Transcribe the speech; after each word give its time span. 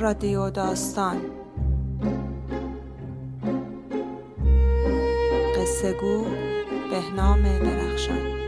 رادیو 0.00 0.50
داستان. 0.50 1.20
قصه 5.56 5.92
گو 5.92 6.24
بهنام 6.90 7.42
درخشان. 7.42 8.38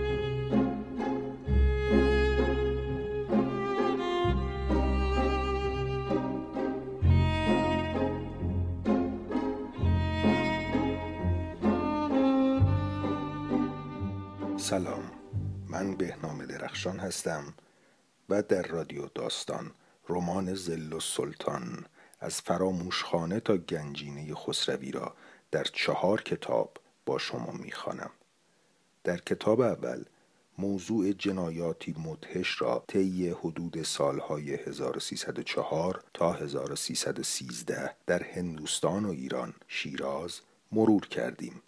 سلام. 14.56 15.02
من 15.68 15.96
بهنام 15.96 16.44
درخشان 16.44 16.98
هستم 16.98 17.54
و 18.28 18.42
در 18.42 18.62
رادیو 18.62 19.06
داستان 19.14 19.72
رمان 20.10 20.54
زل 20.54 20.92
و 20.92 21.00
سلطان 21.00 21.86
از 22.20 22.40
فراموشخانه 22.40 23.40
تا 23.40 23.56
گنجینه 23.56 24.34
خسروی 24.34 24.90
را 24.90 25.14
در 25.50 25.64
چهار 25.64 26.22
کتاب 26.22 26.76
با 27.06 27.18
شما 27.18 27.52
می‌خوانم. 27.52 28.10
در 29.04 29.16
کتاب 29.16 29.60
اول 29.60 30.04
موضوع 30.58 31.12
جنایاتی 31.12 31.94
مدهش 31.98 32.60
را 32.62 32.84
طی 32.88 33.28
حدود 33.28 33.82
سالهای 33.82 34.54
1304 34.54 36.04
تا 36.14 36.32
1313 36.32 37.96
در 38.06 38.22
هندوستان 38.22 39.04
و 39.04 39.10
ایران 39.10 39.54
شیراز 39.68 40.40
مرور 40.72 41.06
کردیم. 41.06 41.62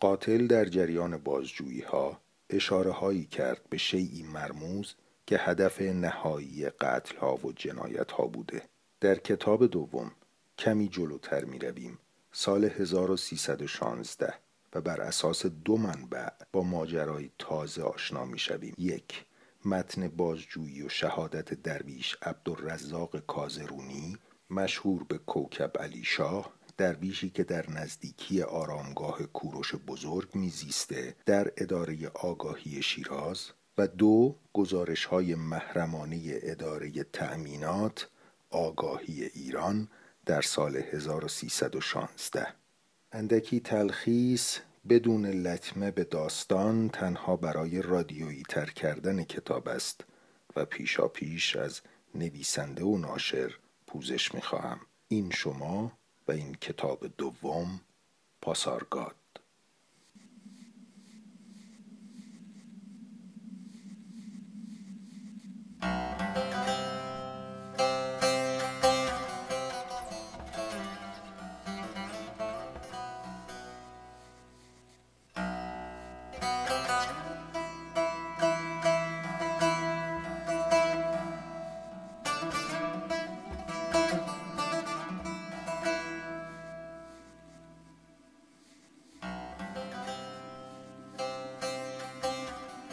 قاتل 0.00 0.46
در 0.46 0.64
جریان 0.64 1.16
بازجویی 1.16 1.80
ها 1.80 2.20
اشاره 2.50 2.90
هایی 2.90 3.24
کرد 3.24 3.60
به 3.70 3.76
شیعی 3.76 4.22
مرموز 4.22 4.94
که 5.30 5.38
هدف 5.38 5.80
نهایی 5.80 6.70
قتل 6.70 7.16
ها 7.16 7.36
و 7.36 7.52
جنایت 7.52 8.12
ها 8.12 8.26
بوده. 8.26 8.62
در 9.00 9.14
کتاب 9.14 9.66
دوم 9.66 10.12
کمی 10.58 10.88
جلوتر 10.88 11.44
می 11.44 11.58
رویم 11.58 11.98
سال 12.32 12.64
1316 12.64 14.34
و 14.74 14.80
بر 14.80 15.00
اساس 15.00 15.46
دو 15.46 15.76
منبع 15.76 16.28
با 16.52 16.62
ماجرای 16.62 17.30
تازه 17.38 17.82
آشنا 17.82 18.24
می 18.24 18.38
شویم 18.38 18.74
یک 18.78 19.24
متن 19.64 20.08
بازجویی 20.08 20.82
و 20.82 20.88
شهادت 20.88 21.54
درویش 21.54 22.16
عبدالرزاق 22.22 23.26
کازرونی 23.26 24.16
مشهور 24.50 25.04
به 25.04 25.18
کوکب 25.18 25.78
علی 25.78 26.04
شاه 26.04 26.52
درویشی 26.76 27.30
که 27.30 27.44
در 27.44 27.70
نزدیکی 27.70 28.42
آرامگاه 28.42 29.22
کوروش 29.22 29.74
بزرگ 29.74 30.34
میزیسته 30.34 31.16
در 31.26 31.52
اداره 31.56 32.08
آگاهی 32.08 32.82
شیراز 32.82 33.50
و 33.80 33.86
دو 33.86 34.36
گزارش 34.52 35.04
های 35.04 35.34
محرمانه 35.34 36.20
اداره 36.42 36.90
تأمینات 37.04 38.08
آگاهی 38.50 39.24
ایران 39.24 39.88
در 40.26 40.42
سال 40.42 40.76
1316 40.76 42.46
اندکی 43.12 43.60
تلخیص 43.60 44.58
بدون 44.88 45.26
لطمه 45.26 45.90
به 45.90 46.04
داستان 46.04 46.88
تنها 46.88 47.36
برای 47.36 47.82
رادیویی 47.82 48.42
تر 48.42 48.66
کردن 48.66 49.24
کتاب 49.24 49.68
است 49.68 50.04
و 50.56 50.64
پیشا 50.64 51.08
پیش 51.08 51.56
از 51.56 51.80
نویسنده 52.14 52.84
و 52.84 52.98
ناشر 52.98 53.54
پوزش 53.86 54.34
می‌خواهم. 54.34 54.80
این 55.08 55.30
شما 55.30 55.92
و 56.28 56.32
این 56.32 56.54
کتاب 56.54 57.06
دوم 57.18 57.80
پاسارگاد. 58.42 59.19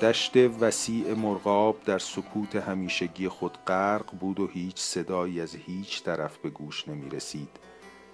دشت 0.02 0.38
وسیع 0.38 1.14
مرغاب 1.14 1.84
در 1.84 2.00
سکوت 2.00 2.56
همیشگی 2.56 3.28
خود 3.28 3.58
غرق 3.68 4.12
بود 4.20 4.40
و 4.40 4.48
هیچ 4.48 4.80
صدایی 4.80 5.42
از 5.42 5.56
هیچ 5.56 6.04
طرف 6.04 6.38
به 6.38 6.50
گوش 6.50 6.88
نمی 6.88 7.10
رسید 7.10 7.50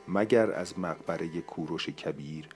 مگر 0.08 0.52
از 0.52 0.80
مقبره 0.80 1.42
کوروش 1.42 1.90
کبیر 1.90 2.50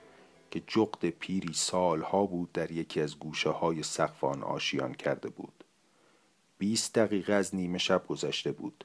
که 0.50 0.62
جغد 0.66 1.10
پیری 1.10 1.52
سالها 1.52 2.26
بود 2.26 2.52
در 2.52 2.70
یکی 2.70 3.00
از 3.00 3.18
گوشه 3.18 3.50
های 3.50 3.82
سقف 3.82 4.24
آن 4.24 4.42
آشیان 4.42 4.94
کرده 4.94 5.28
بود. 5.28 5.64
بیست 6.58 6.94
دقیقه 6.94 7.32
از 7.32 7.54
نیمه 7.54 7.78
شب 7.78 8.06
گذشته 8.06 8.52
بود. 8.52 8.84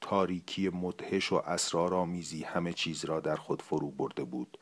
تاریکی 0.00 0.68
مدهش 0.68 1.32
و 1.32 1.36
اسرارآمیزی 1.36 2.42
همه 2.42 2.72
چیز 2.72 3.04
را 3.04 3.20
در 3.20 3.36
خود 3.36 3.62
فرو 3.62 3.90
برده 3.90 4.24
بود. 4.24 4.58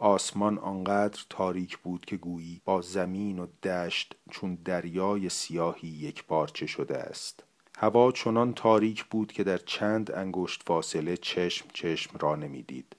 آسمان 0.00 0.58
آنقدر 0.58 1.24
تاریک 1.30 1.78
بود 1.78 2.04
که 2.04 2.16
گویی 2.16 2.60
با 2.64 2.80
زمین 2.80 3.38
و 3.38 3.46
دشت 3.62 4.16
چون 4.30 4.54
دریای 4.64 5.28
سیاهی 5.28 5.88
یک 5.88 6.24
پارچه 6.24 6.66
شده 6.66 6.98
است. 6.98 7.44
هوا 7.78 8.12
چنان 8.12 8.54
تاریک 8.54 9.04
بود 9.04 9.32
که 9.32 9.44
در 9.44 9.58
چند 9.58 10.10
انگشت 10.10 10.62
فاصله 10.66 11.16
چشم 11.16 11.66
چشم 11.72 12.16
را 12.18 12.36
نمی‌دید. 12.36 12.96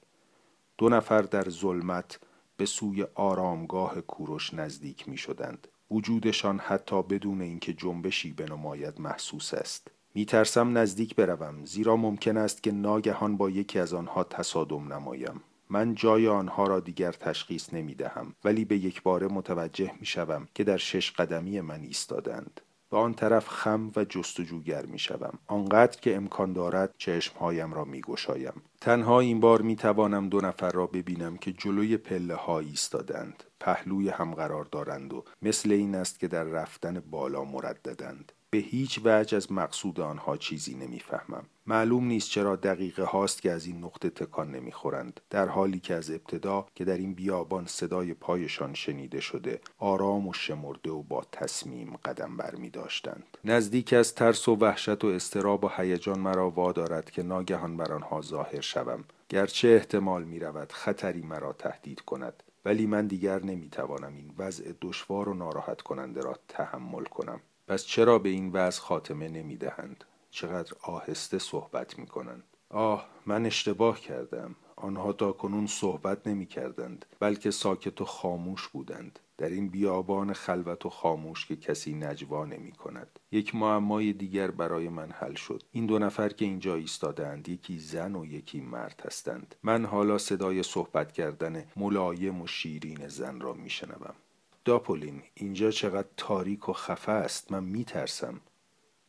دو 0.78 0.88
نفر 0.88 1.22
در 1.22 1.48
ظلمت 1.48 2.20
به 2.56 2.66
سوی 2.66 3.06
آرامگاه 3.14 4.00
کوروش 4.00 4.54
نزدیک 4.54 5.08
می 5.08 5.16
شدند. 5.16 5.68
وجودشان 5.90 6.58
حتی 6.58 7.02
بدون 7.02 7.40
اینکه 7.40 7.72
جنبشی 7.72 8.32
بنماید 8.32 9.00
محسوس 9.00 9.54
است. 9.54 9.90
می 10.14 10.24
ترسم 10.24 10.78
نزدیک 10.78 11.16
بروم 11.16 11.64
زیرا 11.64 11.96
ممکن 11.96 12.36
است 12.36 12.62
که 12.62 12.72
ناگهان 12.72 13.36
با 13.36 13.50
یکی 13.50 13.78
از 13.78 13.94
آنها 13.94 14.24
تصادم 14.24 14.92
نمایم. 14.92 15.40
من 15.72 15.94
جای 15.94 16.28
آنها 16.28 16.66
را 16.66 16.80
دیگر 16.80 17.12
تشخیص 17.12 17.74
نمی 17.74 17.94
دهم 17.94 18.34
ولی 18.44 18.64
به 18.64 18.76
یک 18.76 19.02
باره 19.02 19.26
متوجه 19.26 19.92
می 20.00 20.06
شوم 20.06 20.48
که 20.54 20.64
در 20.64 20.76
شش 20.76 21.10
قدمی 21.10 21.60
من 21.60 21.80
ایستادند. 21.80 22.60
به 22.90 22.96
آن 22.96 23.14
طرف 23.14 23.48
خم 23.48 23.92
و 23.96 24.04
جستجوگر 24.04 24.86
می 24.86 24.98
شوم 24.98 25.38
آنقدر 25.46 26.00
که 26.00 26.16
امکان 26.16 26.52
دارد 26.52 26.94
چشمهایم 26.98 27.74
را 27.74 27.84
می 27.84 28.00
گشایم 28.00 28.62
تنها 28.80 29.20
این 29.20 29.40
بار 29.40 29.62
می 29.62 29.76
توانم 29.76 30.28
دو 30.28 30.40
نفر 30.40 30.70
را 30.70 30.86
ببینم 30.86 31.36
که 31.36 31.52
جلوی 31.52 31.96
پله 31.96 32.34
ها 32.34 32.58
ایستادند. 32.58 33.42
پهلوی 33.60 34.08
هم 34.08 34.34
قرار 34.34 34.64
دارند 34.64 35.12
و 35.12 35.24
مثل 35.42 35.72
این 35.72 35.94
است 35.94 36.18
که 36.18 36.28
در 36.28 36.44
رفتن 36.44 37.00
بالا 37.10 37.44
مرددند. 37.44 38.32
به 38.52 38.58
هیچ 38.58 39.00
وجه 39.04 39.36
از 39.36 39.52
مقصود 39.52 40.00
آنها 40.00 40.36
چیزی 40.36 40.74
نمی‌فهمم. 40.74 41.44
معلوم 41.66 42.04
نیست 42.04 42.30
چرا 42.30 42.56
دقیقه 42.56 43.04
هاست 43.04 43.42
که 43.42 43.50
از 43.52 43.66
این 43.66 43.84
نقطه 43.84 44.10
تکان 44.10 44.50
نمی‌خورند 44.50 45.20
در 45.30 45.48
حالی 45.48 45.80
که 45.80 45.94
از 45.94 46.10
ابتدا 46.10 46.66
که 46.74 46.84
در 46.84 46.96
این 46.96 47.14
بیابان 47.14 47.66
صدای 47.66 48.14
پایشان 48.14 48.74
شنیده 48.74 49.20
شده 49.20 49.60
آرام 49.78 50.28
و 50.28 50.32
شمرده 50.32 50.90
و 50.90 51.02
با 51.02 51.24
تصمیم 51.32 51.96
قدم 52.04 52.36
بر 52.36 52.54
می 52.54 52.70
داشتند 52.70 53.38
نزدیک 53.44 53.92
از 53.92 54.14
ترس 54.14 54.48
و 54.48 54.54
وحشت 54.54 55.04
و 55.04 55.06
استراب 55.06 55.64
و 55.64 55.70
هیجان 55.76 56.18
مرا 56.18 56.50
وادارد 56.50 57.10
که 57.10 57.22
ناگهان 57.22 57.76
بر 57.76 57.92
آنها 57.92 58.20
ظاهر 58.22 58.60
شوم. 58.60 59.04
گرچه 59.28 59.68
احتمال 59.68 60.24
می 60.24 60.38
رود 60.38 60.72
خطری 60.72 61.22
مرا 61.22 61.52
تهدید 61.52 62.00
کند 62.00 62.42
ولی 62.64 62.86
من 62.86 63.06
دیگر 63.06 63.42
نمی‌توانم 63.42 64.16
این 64.16 64.34
وضع 64.38 64.72
دشوار 64.80 65.28
و 65.28 65.34
ناراحت 65.34 65.82
کننده 65.82 66.20
را 66.20 66.36
تحمل 66.48 67.04
کنم. 67.04 67.40
پس 67.72 67.84
چرا 67.84 68.18
به 68.18 68.28
این 68.28 68.50
وضع 68.52 68.80
خاتمه 68.80 69.28
نمی 69.28 69.56
دهند؟ 69.56 70.04
چقدر 70.30 70.72
آهسته 70.82 71.38
صحبت 71.38 71.98
می 71.98 72.06
کنند؟ 72.06 72.44
آه 72.70 73.06
من 73.26 73.46
اشتباه 73.46 74.00
کردم. 74.00 74.54
آنها 74.76 75.12
تا 75.12 75.32
کنون 75.32 75.66
صحبت 75.66 76.26
نمی 76.26 76.46
کردند 76.46 77.06
بلکه 77.20 77.50
ساکت 77.50 78.00
و 78.00 78.04
خاموش 78.04 78.68
بودند. 78.68 79.18
در 79.38 79.48
این 79.48 79.68
بیابان 79.68 80.32
خلوت 80.32 80.86
و 80.86 80.88
خاموش 80.88 81.46
که 81.46 81.56
کسی 81.56 81.94
نجوا 81.94 82.44
نمی 82.44 82.72
کند 82.72 83.18
یک 83.30 83.54
معمای 83.54 84.12
دیگر 84.12 84.50
برای 84.50 84.88
من 84.88 85.10
حل 85.10 85.34
شد. 85.34 85.62
این 85.72 85.86
دو 85.86 85.98
نفر 85.98 86.28
که 86.28 86.44
اینجا 86.44 86.74
ایستادند 86.74 87.48
یکی 87.48 87.78
زن 87.78 88.16
و 88.16 88.24
یکی 88.24 88.60
مرد 88.60 89.02
هستند. 89.06 89.54
من 89.62 89.84
حالا 89.84 90.18
صدای 90.18 90.62
صحبت 90.62 91.12
کردن 91.12 91.64
ملایم 91.76 92.42
و 92.42 92.46
شیرین 92.46 93.08
زن 93.08 93.40
را 93.40 93.52
می 93.52 93.70
شنوم 93.70 94.14
داپولین 94.64 95.22
اینجا 95.34 95.70
چقدر 95.70 96.08
تاریک 96.16 96.68
و 96.68 96.72
خفه 96.72 97.12
است 97.12 97.52
من 97.52 97.64
میترسم. 97.64 98.40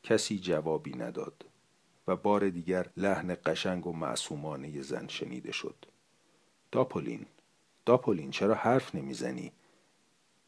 کسی 0.03 0.39
جوابی 0.39 0.93
نداد 0.93 1.45
و 2.07 2.15
بار 2.15 2.49
دیگر 2.49 2.89
لحن 2.97 3.37
قشنگ 3.45 3.87
و 3.87 3.93
معصومانه 3.93 4.81
زن 4.81 5.07
شنیده 5.07 5.51
شد. 5.51 5.85
داپولین 6.71 7.25
داپولین 7.85 8.31
چرا 8.31 8.55
حرف 8.55 8.95
نمی‌زنی؟ 8.95 9.51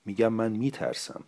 میگم 0.06 0.34
من 0.34 0.52
میترسم. 0.52 1.24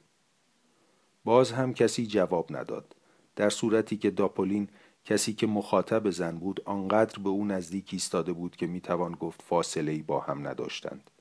باز 1.24 1.52
هم 1.52 1.74
کسی 1.74 2.08
جواب 2.08 2.56
نداد. 2.56 2.96
در 3.36 3.50
صورتی 3.50 3.98
که 3.98 4.12
داپولین 4.12 4.70
کسی 5.06 5.34
که 5.34 5.48
مخاطب 5.48 6.10
زن 6.10 6.38
بود 6.38 6.62
آنقدر 6.66 7.20
به 7.20 7.30
او 7.30 7.46
نزدیک 7.46 7.90
ایستاده 7.92 8.34
بود 8.34 8.56
که 8.56 8.68
می‌توان 8.68 9.12
گفت 9.12 9.42
فاصله 9.42 9.92
ای 9.92 10.02
با 10.02 10.20
هم 10.20 10.48
نداشتند. 10.48 11.12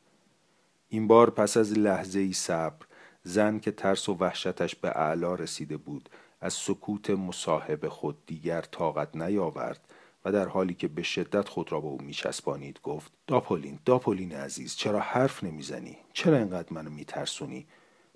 این 0.89 1.07
بار 1.07 1.31
پس 1.31 1.57
از 1.57 1.79
لحظه 1.79 2.19
ای 2.19 2.33
صبر 2.33 2.87
زن 3.23 3.59
که 3.59 3.71
ترس 3.71 4.09
و 4.09 4.15
وحشتش 4.15 4.77
به 4.77 4.89
اعلا 4.89 5.35
رسیده 5.35 5.77
بود 5.77 6.09
از 6.41 6.53
سکوت 6.53 7.11
مصاحب 7.11 7.89
خود 7.89 8.27
دیگر 8.27 8.61
طاقت 8.61 9.17
نیاورد 9.17 9.81
و 10.25 10.33
در 10.33 10.49
حالی 10.49 10.75
که 10.75 10.89
به 10.89 11.03
شدت 11.03 11.49
خود 11.49 11.73
را 11.73 11.81
به 11.81 11.87
او 11.87 12.03
میچسبانید 12.03 12.81
گفت 12.83 13.13
داپولین 13.27 13.79
داپولین 13.85 14.33
عزیز 14.33 14.77
چرا 14.77 15.01
حرف 15.01 15.45
نمی‌زنی؟ 15.45 15.97
چرا 16.13 16.37
انقدر 16.37 16.73
منو 16.73 16.91
میترسونی؟ 16.91 17.67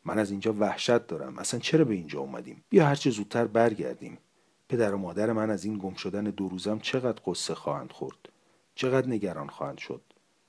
من 0.05 0.19
از 0.19 0.31
اینجا 0.31 0.53
وحشت 0.53 1.07
دارم 1.07 1.39
اصلا 1.39 1.61
چرا 1.61 1.85
به 1.85 1.95
اینجا 1.95 2.21
اومدیم؟ 2.21 2.65
بیا 2.69 2.87
هرچه 2.87 3.11
زودتر 3.11 3.47
برگردیم. 3.47 4.19
پدر 4.69 4.95
و 4.95 4.99
مادر 4.99 5.33
من 5.33 5.51
از 5.51 5.65
این 5.65 5.79
گم 5.79 5.95
شدن 5.95 6.25
دو 6.25 6.49
روزم 6.49 6.79
چقدر 6.79 7.23
قصه 7.27 7.55
خواهند 7.55 7.93
خورد؟ 7.93 8.29
چقدر 8.75 9.09
نگران 9.09 9.49
خواهند 9.49 9.79
شد؟ 9.79 10.03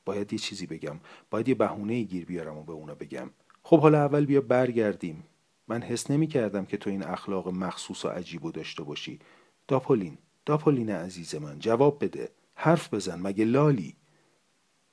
باید 0.06 0.34
یه 0.34 0.40
چیزی 0.40 0.66
بگم. 0.66 1.00
باید 1.30 1.48
یه 1.48 1.56
بهونه 1.56 2.02
گیر 2.02 2.26
بیارم 2.26 2.58
و 2.58 2.64
به 2.64 2.74
اونا 2.74 2.96
بگم. 2.96 3.30
خب 3.64 3.80
حالا 3.80 3.98
اول 3.98 4.26
بیا 4.26 4.42
برگردیم. 4.42 5.24
من 5.68 5.82
حس 5.82 6.12
نمی 6.12 6.28
کردم 6.28 6.66
که 6.66 6.78
تو 6.78 6.90
این 6.90 7.04
اخلاق 7.04 7.48
مخصوص 7.48 8.06
و 8.06 8.10
عجیب 8.10 8.46
و 8.46 8.52
داشته 8.52 8.84
باشی. 8.84 9.20
داپولین 9.68 10.18
داپولین 10.46 10.90
عزیز 10.90 11.36
من 11.36 11.60
جواب 11.60 12.04
بده. 12.04 12.30
حرف 12.56 12.94
بزن 12.94 13.22
مگه 13.22 13.46
لالی؟ 13.46 13.96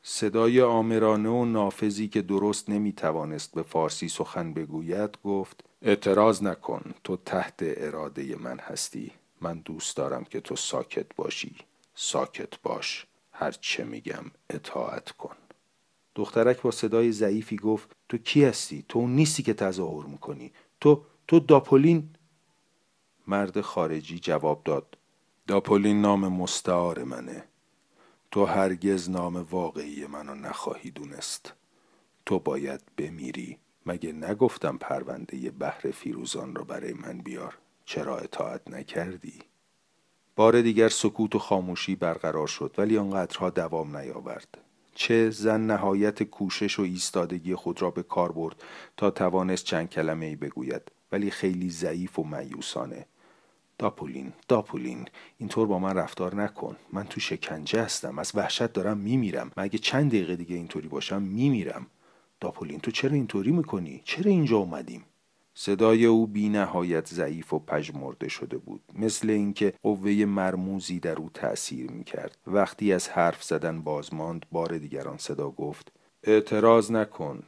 صدای 0.02 0.60
آمرانه 0.60 1.28
و 1.28 1.44
نافذی 1.44 2.08
که 2.08 2.22
درست 2.22 2.70
نمی 2.70 2.92
توانست 2.92 3.54
به 3.54 3.62
فارسی 3.62 4.08
سخن 4.08 4.52
بگوید 4.52 5.18
گفت 5.24 5.64
اعتراض 5.82 6.42
نکن 6.42 6.94
تو 7.04 7.16
تحت 7.16 7.54
اراده 7.60 8.36
من 8.36 8.58
هستی. 8.58 9.12
من 9.40 9.58
دوست 9.58 9.96
دارم 9.96 10.24
که 10.24 10.40
تو 10.40 10.56
ساکت 10.56 11.14
باشی. 11.16 11.56
ساکت 11.94 12.60
باش. 12.62 13.06
هر 13.40 13.50
چه 13.50 13.84
میگم 13.84 14.24
اطاعت 14.50 15.10
کن. 15.10 15.36
دخترک 16.14 16.62
با 16.62 16.70
صدای 16.70 17.12
ضعیفی 17.12 17.56
گفت 17.56 17.90
تو 18.08 18.18
کی 18.18 18.44
هستی؟ 18.44 18.84
تو 18.88 18.98
اون 18.98 19.14
نیستی 19.14 19.42
که 19.42 19.54
تظاهر 19.54 20.06
می‌کنی. 20.06 20.52
تو 20.80 21.04
تو 21.28 21.40
داپولین؟ 21.40 22.10
مرد 23.26 23.60
خارجی 23.60 24.18
جواب 24.18 24.64
داد 24.64 24.98
داپولین 25.46 26.00
نام 26.00 26.28
مستعار 26.28 27.04
منه. 27.04 27.44
تو 28.30 28.44
هرگز 28.44 29.10
نام 29.10 29.36
واقعی 29.36 30.06
منو 30.06 30.34
نخواهی 30.34 30.90
دونست. 30.90 31.54
تو 32.26 32.38
باید 32.38 32.80
بمیری. 32.96 33.58
مگه 33.86 34.12
نگفتم 34.12 34.78
پرونده 34.78 35.50
بحر 35.50 35.90
فیروزان 35.90 36.54
را 36.54 36.64
برای 36.64 36.92
من 36.92 37.18
بیار؟ 37.18 37.58
چرا 37.84 38.18
اطاعت 38.18 38.70
نکردی؟ 38.70 39.38
بار 40.38 40.62
دیگر 40.62 40.88
سکوت 40.88 41.34
و 41.34 41.38
خاموشی 41.38 41.96
برقرار 41.96 42.46
شد 42.46 42.74
ولی 42.78 42.98
آنقدرها 42.98 43.50
دوام 43.50 43.96
نیاورد. 43.96 44.58
چه 44.94 45.30
زن 45.30 45.60
نهایت 45.66 46.22
کوشش 46.22 46.78
و 46.78 46.82
ایستادگی 46.82 47.54
خود 47.54 47.82
را 47.82 47.90
به 47.90 48.02
کار 48.02 48.32
برد 48.32 48.62
تا 48.96 49.10
توانست 49.10 49.64
چند 49.64 49.90
کلمه 49.90 50.26
ای 50.26 50.36
بگوید 50.36 50.82
ولی 51.12 51.30
خیلی 51.30 51.70
ضعیف 51.70 52.18
و 52.18 52.22
معیوسانه 52.22 53.06
داپولین 53.78 54.32
داپولین 54.48 55.08
اینطور 55.38 55.66
با 55.66 55.78
من 55.78 55.96
رفتار 55.96 56.34
نکن. 56.34 56.76
من 56.92 57.04
تو 57.04 57.20
شکنجه 57.20 57.82
هستم 57.82 58.18
از 58.18 58.32
وحشت 58.34 58.72
دارم 58.72 58.98
میمیرم. 58.98 59.50
مگه 59.56 59.78
چند 59.78 60.10
دقیقه 60.10 60.36
دیگه 60.36 60.56
اینطوری 60.56 60.88
باشم 60.88 61.22
میمیرم. 61.22 61.86
داپولین 62.40 62.80
تو 62.80 62.90
چرا 62.90 63.12
اینطوری 63.12 63.50
می‌کنی؟ 63.50 64.02
چرا 64.04 64.30
اینجا 64.30 64.56
اومدیم؟ 64.56 65.04
صدای 65.60 66.06
او 66.06 66.26
بی 66.26 66.48
نهایت 66.48 67.08
ضعیف 67.08 67.54
و 67.54 67.58
پژمرده 67.58 68.28
شده 68.28 68.58
بود 68.58 68.80
مثل 68.94 69.30
اینکه 69.30 69.74
قوه 69.82 70.24
مرموزی 70.24 71.00
در 71.00 71.16
او 71.16 71.30
تأثیر 71.34 71.90
می‌کرد. 71.90 72.38
وقتی 72.46 72.92
از 72.92 73.08
حرف 73.08 73.44
زدن 73.44 73.80
بازماند 73.82 74.46
بار 74.52 74.78
دیگران 74.78 75.16
صدا 75.16 75.50
گفت 75.50 75.92
اعتراض 76.24 76.90
نکن 76.90 77.42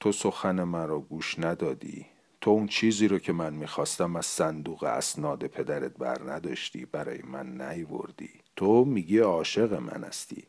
تو 0.00 0.12
سخن 0.12 0.62
مرا 0.62 1.00
گوش 1.00 1.38
ندادی. 1.38 2.06
تو 2.40 2.50
اون 2.50 2.66
چیزی 2.66 3.08
رو 3.08 3.18
که 3.18 3.32
من 3.32 3.54
می‌خواستم 3.54 4.16
از 4.16 4.26
صندوق 4.26 4.84
اسناد 4.84 5.46
پدرت 5.46 5.98
بر 5.98 6.32
نداشتی 6.32 6.84
برای 6.84 7.22
من 7.22 7.60
نیوردی. 7.60 8.30
تو 8.56 8.84
میگی 8.84 9.18
عاشق 9.18 9.74
من 9.74 10.04
هستی. 10.04 10.44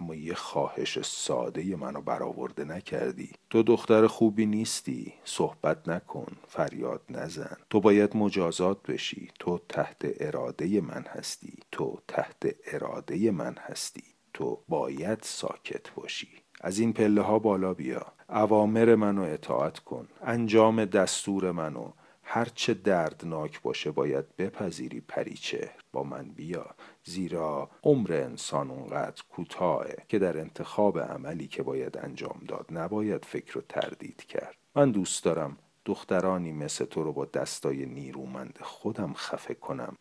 اما 0.00 0.14
یه 0.14 0.34
خواهش 0.34 0.98
ساده 1.00 1.76
منو 1.76 2.00
برآورده 2.00 2.64
نکردی. 2.64 3.30
تو 3.50 3.62
دختر 3.62 4.06
خوبی 4.06 4.46
نیستی. 4.46 5.12
صحبت 5.24 5.88
نکن. 5.88 6.36
فریاد 6.48 7.02
نزن. 7.08 7.56
تو 7.70 7.80
باید 7.80 8.16
مجازات 8.16 8.82
بشی. 8.82 9.30
تو 9.38 9.58
تحت 9.68 9.96
اراده 10.20 10.80
من 10.80 11.04
هستی. 11.08 11.58
تو 11.72 11.98
تحت 12.08 12.42
اراده 12.66 13.30
من 13.30 13.54
هستی. 13.58 14.04
تو 14.34 14.58
باید 14.68 15.18
ساکت 15.22 15.90
باشی. 15.94 16.28
از 16.60 16.78
این 16.78 16.92
پله 16.92 17.20
ها 17.20 17.38
بالا 17.38 17.74
بیا. 17.74 18.06
اوامر 18.28 18.94
منو 18.94 19.22
اطاعت 19.22 19.78
کن. 19.78 20.08
انجام 20.22 20.84
دستور 20.84 21.52
منو. 21.52 21.92
هرچه 22.30 22.74
دردناک 22.74 23.62
باشه 23.62 23.90
باید 23.90 24.36
بپذیری 24.36 25.00
پریچه. 25.00 25.70
با 25.92 26.02
من 26.02 26.28
بیا. 26.28 26.74
زیرا 27.04 27.70
عمر 27.82 28.12
انسان 28.12 28.70
اونقدر 28.70 29.22
کوتاهه 29.28 29.96
که 30.08 30.18
در 30.18 30.40
انتخاب 30.40 30.98
عملی 30.98 31.48
که 31.48 31.62
باید 31.62 31.98
انجام 31.98 32.40
داد 32.48 32.66
نباید 32.70 33.24
فکر 33.24 33.58
و 33.58 33.60
تردید 33.60 34.24
کرد. 34.24 34.56
من 34.76 34.90
دوست 34.90 35.24
دارم 35.24 35.58
دخترانی 35.84 36.52
مثل 36.52 36.84
تو 36.84 37.02
رو 37.02 37.12
با 37.12 37.24
دستای 37.24 37.86
نیرومند 37.86 38.58
خودم 38.62 39.12
خفه 39.14 39.54
کنم. 39.54 39.96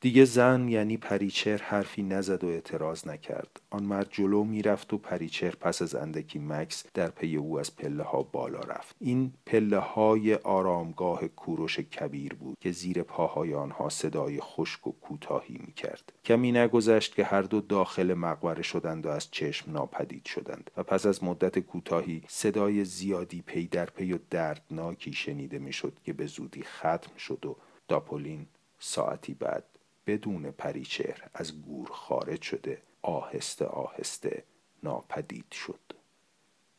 دیگه 0.00 0.24
زن 0.24 0.68
یعنی 0.68 0.96
پریچر 0.96 1.56
حرفی 1.56 2.02
نزد 2.02 2.44
و 2.44 2.46
اعتراض 2.46 3.06
نکرد. 3.06 3.60
آن 3.70 3.82
مرد 3.82 4.08
جلو 4.10 4.44
می‌رفت 4.44 4.92
و 4.92 4.98
پریچر 4.98 5.50
پس 5.50 5.82
از 5.82 5.94
اندکی 5.94 6.38
مکث 6.38 6.84
در 6.94 7.10
پی 7.10 7.36
او 7.36 7.58
از 7.60 7.76
پله 7.76 8.02
ها 8.02 8.22
بالا 8.22 8.58
رفت. 8.58 8.96
این 9.00 9.32
پله 9.46 9.78
های 9.78 10.34
آرامگاه 10.34 11.28
کوروش 11.28 11.80
کبیر 11.80 12.34
بود 12.34 12.56
که 12.60 12.72
زیر 12.72 13.02
پاهای 13.02 13.54
آنها 13.54 13.88
صدای 13.88 14.40
خشک 14.40 14.86
و 14.86 14.92
کوتاهی 14.92 15.58
می‌کرد. 15.66 16.12
کمی 16.24 16.52
نگذشت 16.52 17.14
که 17.14 17.24
هر 17.24 17.42
دو 17.42 17.60
داخل 17.60 18.14
مقبره 18.14 18.62
شدند 18.62 19.06
و 19.06 19.08
از 19.08 19.30
چشم 19.30 19.72
ناپدید 19.72 20.24
شدند 20.24 20.70
و 20.76 20.82
پس 20.82 21.06
از 21.06 21.24
مدت 21.24 21.58
کوتاهی 21.58 22.22
صدای 22.28 22.84
زیادی 22.84 23.42
پی 23.42 23.66
در 23.66 23.86
پی 23.86 24.12
و 24.12 24.18
دردناکی 24.30 25.12
شنیده 25.12 25.58
می‌شد 25.58 25.92
که 26.04 26.12
به 26.12 26.26
زودی 26.26 26.62
ختم 26.62 27.16
شد 27.18 27.46
و 27.46 27.56
داپولین 27.88 28.46
ساعتی 28.78 29.34
بعد 29.34 29.64
بدون 30.06 30.50
پریچهر 30.50 31.30
از 31.34 31.62
گور 31.62 31.88
خارج 31.92 32.42
شده 32.42 32.82
آهسته 33.02 33.64
آهسته 33.64 34.44
ناپدید 34.82 35.52
شد. 35.52 35.80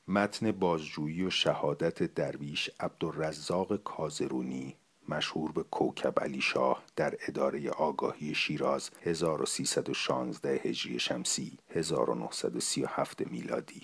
متن 0.07 0.51
بازجویی 0.51 1.24
و 1.24 1.29
شهادت 1.29 2.03
درویش 2.03 2.69
عبدالرزاق 2.79 3.75
کازرونی 3.84 4.75
مشهور 5.10 5.51
به 5.51 5.63
کوکب 5.63 6.19
علی 6.19 6.41
شاه 6.41 6.84
در 6.96 7.17
اداره 7.27 7.69
آگاهی 7.69 8.36
شیراز 8.36 8.89
1316 9.03 10.50
هجری 10.50 11.00
شمسی 11.00 11.57
1937 11.69 13.27
میلادی. 13.31 13.81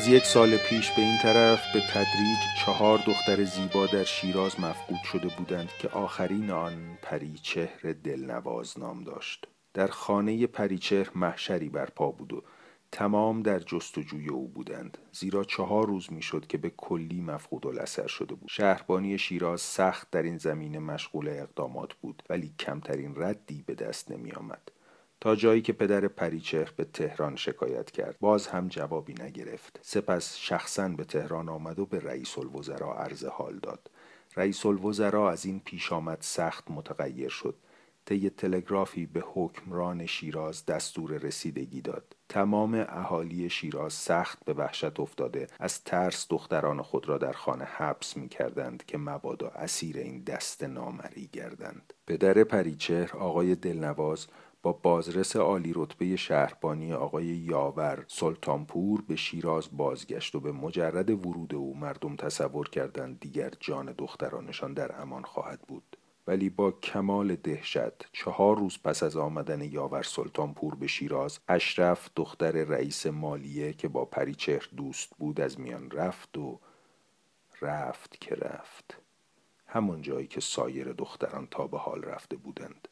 از 0.00 0.08
یک 0.08 0.24
سال 0.24 0.56
پیش 0.56 0.90
به 0.90 1.02
این 1.02 1.18
طرف 1.22 1.72
به 1.72 1.80
تدریج 1.80 2.38
چهار 2.66 2.98
دختر 3.06 3.44
زیبا 3.44 3.86
در 3.86 4.04
شیراز 4.04 4.60
مفقود 4.60 4.98
شده 5.12 5.28
بودند 5.38 5.68
که 5.80 5.88
آخرین 5.88 6.50
آن 6.50 6.98
پریچهر 7.02 7.92
دلنواز 8.04 8.78
نام 8.78 9.04
داشت. 9.04 9.46
در 9.74 9.86
خانه 9.86 10.46
پریچهر 10.46 11.10
محشری 11.14 11.68
برپا 11.68 12.10
بود 12.10 12.32
و 12.32 12.42
تمام 12.92 13.42
در 13.42 13.58
جستجوی 13.58 14.28
او 14.28 14.48
بودند. 14.48 14.98
زیرا 15.12 15.44
چهار 15.44 15.86
روز 15.86 16.12
می‌شد 16.12 16.46
که 16.46 16.58
به 16.58 16.70
کلی 16.70 17.20
مفقود 17.20 17.66
الاثر 17.66 18.06
شده 18.06 18.34
بود. 18.34 18.48
شهربانی 18.50 19.18
شیراز 19.18 19.60
سخت 19.60 20.10
در 20.10 20.22
این 20.22 20.38
زمینه 20.38 20.78
مشغول 20.78 21.28
اقدامات 21.28 21.94
بود 21.94 22.22
ولی 22.28 22.54
کمترین 22.58 23.14
ردی 23.16 23.62
به 23.66 23.74
دست 23.74 24.10
نمی 24.10 24.32
آمد 24.32 24.70
تا 25.20 25.36
جایی 25.36 25.62
که 25.62 25.72
پدر 25.72 26.08
پریچهر 26.08 26.72
به 26.76 26.84
تهران 26.84 27.36
شکایت 27.36 27.90
کرد. 27.90 28.16
باز 28.20 28.46
هم 28.46 28.68
جوابی 28.68 29.14
نگرفت. 29.14 29.80
سپس 29.82 30.36
شخصا 30.36 30.88
به 30.88 31.04
تهران 31.04 31.48
آمد 31.48 31.78
و 31.78 31.86
به 31.86 32.00
رئیس 32.00 32.38
الوزراء 32.38 32.94
عرض 32.94 33.24
حال 33.24 33.58
داد. 33.58 33.90
رئیس 34.36 34.66
الوزراء 34.66 35.30
از 35.30 35.44
این 35.46 35.60
پیش 35.64 35.92
آمد 35.92 36.18
سخت 36.20 36.70
متغیر 36.70 37.28
شد. 37.28 37.54
طی 38.04 38.30
تلگرافی 38.30 39.06
به 39.06 39.24
حکمران 39.34 40.06
شیراز 40.06 40.66
دستور 40.66 41.12
رسیدگی 41.12 41.80
داد. 41.80 42.16
تمام 42.28 42.86
اهالی 42.88 43.50
شیراز 43.50 43.92
سخت 43.92 44.44
به 44.44 44.52
وحشت 44.52 45.00
افتاده. 45.00 45.46
از 45.58 45.84
ترس 45.84 46.26
دختران 46.30 46.82
خود 46.82 47.08
را 47.08 47.18
در 47.18 47.32
خانه 47.32 47.64
حبس 47.64 48.16
می 48.16 48.28
کردند 48.28 48.84
که 48.86 48.98
مبادا 48.98 49.48
اسیر 49.48 49.98
این 49.98 50.22
دست 50.22 50.62
نامری 50.62 51.30
گردند. 51.32 51.94
پدر 52.06 52.44
پریچهر 52.44 53.16
آقای 53.16 53.54
دلنواز 53.54 54.26
با 54.62 54.72
بازرس 54.72 55.36
عالی 55.36 55.72
رتبه 55.76 56.16
شهربانی 56.16 56.92
آقای 56.92 57.26
یاور 57.26 58.04
سلطانپور 58.08 59.02
به 59.08 59.16
شیراز 59.16 59.68
بازگشت 59.72 60.34
و 60.34 60.40
به 60.40 60.52
مجرد 60.52 61.10
ورود 61.10 61.54
او 61.54 61.76
مردم 61.76 62.16
تصور 62.16 62.68
کردند 62.68 63.20
دیگر 63.20 63.50
جان 63.60 63.92
دخترانشان 63.92 64.74
در 64.74 65.02
امان 65.02 65.22
خواهد 65.22 65.60
بود. 65.62 65.96
ولی 66.26 66.50
با 66.50 66.70
کمال 66.70 67.36
دهشت 67.36 68.12
چهار 68.12 68.58
روز 68.58 68.78
پس 68.84 69.02
از 69.02 69.16
آمدن 69.16 69.60
یاور 69.60 70.02
سلطانپور 70.02 70.74
به 70.74 70.86
شیراز 70.86 71.38
اشرف 71.48 72.10
دختر 72.16 72.52
رئیس 72.52 73.06
مالیه 73.06 73.72
که 73.72 73.88
با 73.88 74.04
پریچهر 74.04 74.68
دوست 74.76 75.10
بود 75.18 75.40
از 75.40 75.60
میان 75.60 75.90
رفت 75.90 76.38
و 76.38 76.60
رفت 77.62 78.20
که 78.20 78.34
رفت. 78.34 78.98
همون 79.66 80.02
جایی 80.02 80.26
که 80.26 80.40
سایر 80.40 80.92
دختران 80.92 81.48
تا 81.50 81.66
به 81.66 81.78
حال 81.78 82.02
رفته 82.02 82.36
بودند. 82.36 82.88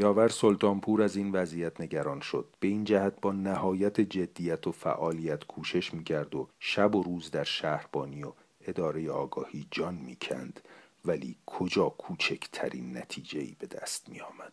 یاور 0.00 0.28
سلطانپور 0.28 1.02
از 1.02 1.16
این 1.16 1.32
وضعیت 1.32 1.80
نگران 1.80 2.20
شد 2.20 2.46
به 2.60 2.68
این 2.68 2.84
جهت 2.84 3.20
با 3.22 3.32
نهایت 3.32 4.00
جدیت 4.00 4.66
و 4.66 4.72
فعالیت 4.72 5.44
کوشش 5.44 5.94
می‌کرد 5.94 6.34
و 6.34 6.48
شب 6.58 6.94
و 6.94 7.02
روز 7.02 7.30
در 7.30 7.44
شهربانی 7.44 8.24
و 8.24 8.32
اداره 8.66 9.10
آگاهی 9.10 9.66
جان 9.70 9.94
می‌کند 9.94 10.60
ولی 11.04 11.36
کجا 11.46 11.88
کوچکترین 11.88 12.96
نتیجه 12.96 13.40
ای 13.40 13.56
به 13.58 13.66
دست 13.66 14.08
می 14.08 14.20
آمد. 14.20 14.52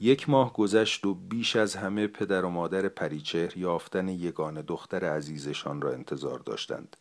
یک 0.00 0.28
ماه 0.28 0.52
گذشت 0.52 1.06
و 1.06 1.14
بیش 1.14 1.56
از 1.56 1.76
همه 1.76 2.06
پدر 2.06 2.44
و 2.44 2.48
مادر 2.48 2.88
پریچهر 2.88 3.58
یافتن 3.58 4.08
یگان 4.08 4.60
دختر 4.60 5.04
عزیزشان 5.04 5.82
را 5.82 5.92
انتظار 5.92 6.38
داشتند. 6.38 6.96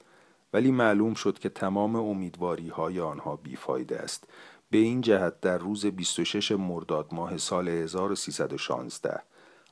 ولی 0.53 0.71
معلوم 0.71 1.13
شد 1.13 1.39
که 1.39 1.49
تمام 1.49 1.95
امیدواری 1.95 2.69
های 2.69 2.99
آنها 2.99 3.35
بیفایده 3.35 3.99
است. 3.99 4.27
به 4.69 4.77
این 4.77 5.01
جهت 5.01 5.41
در 5.41 5.57
روز 5.57 5.85
26 5.85 6.51
مرداد 6.51 7.07
ماه 7.11 7.37
سال 7.37 7.67
1316 7.67 9.21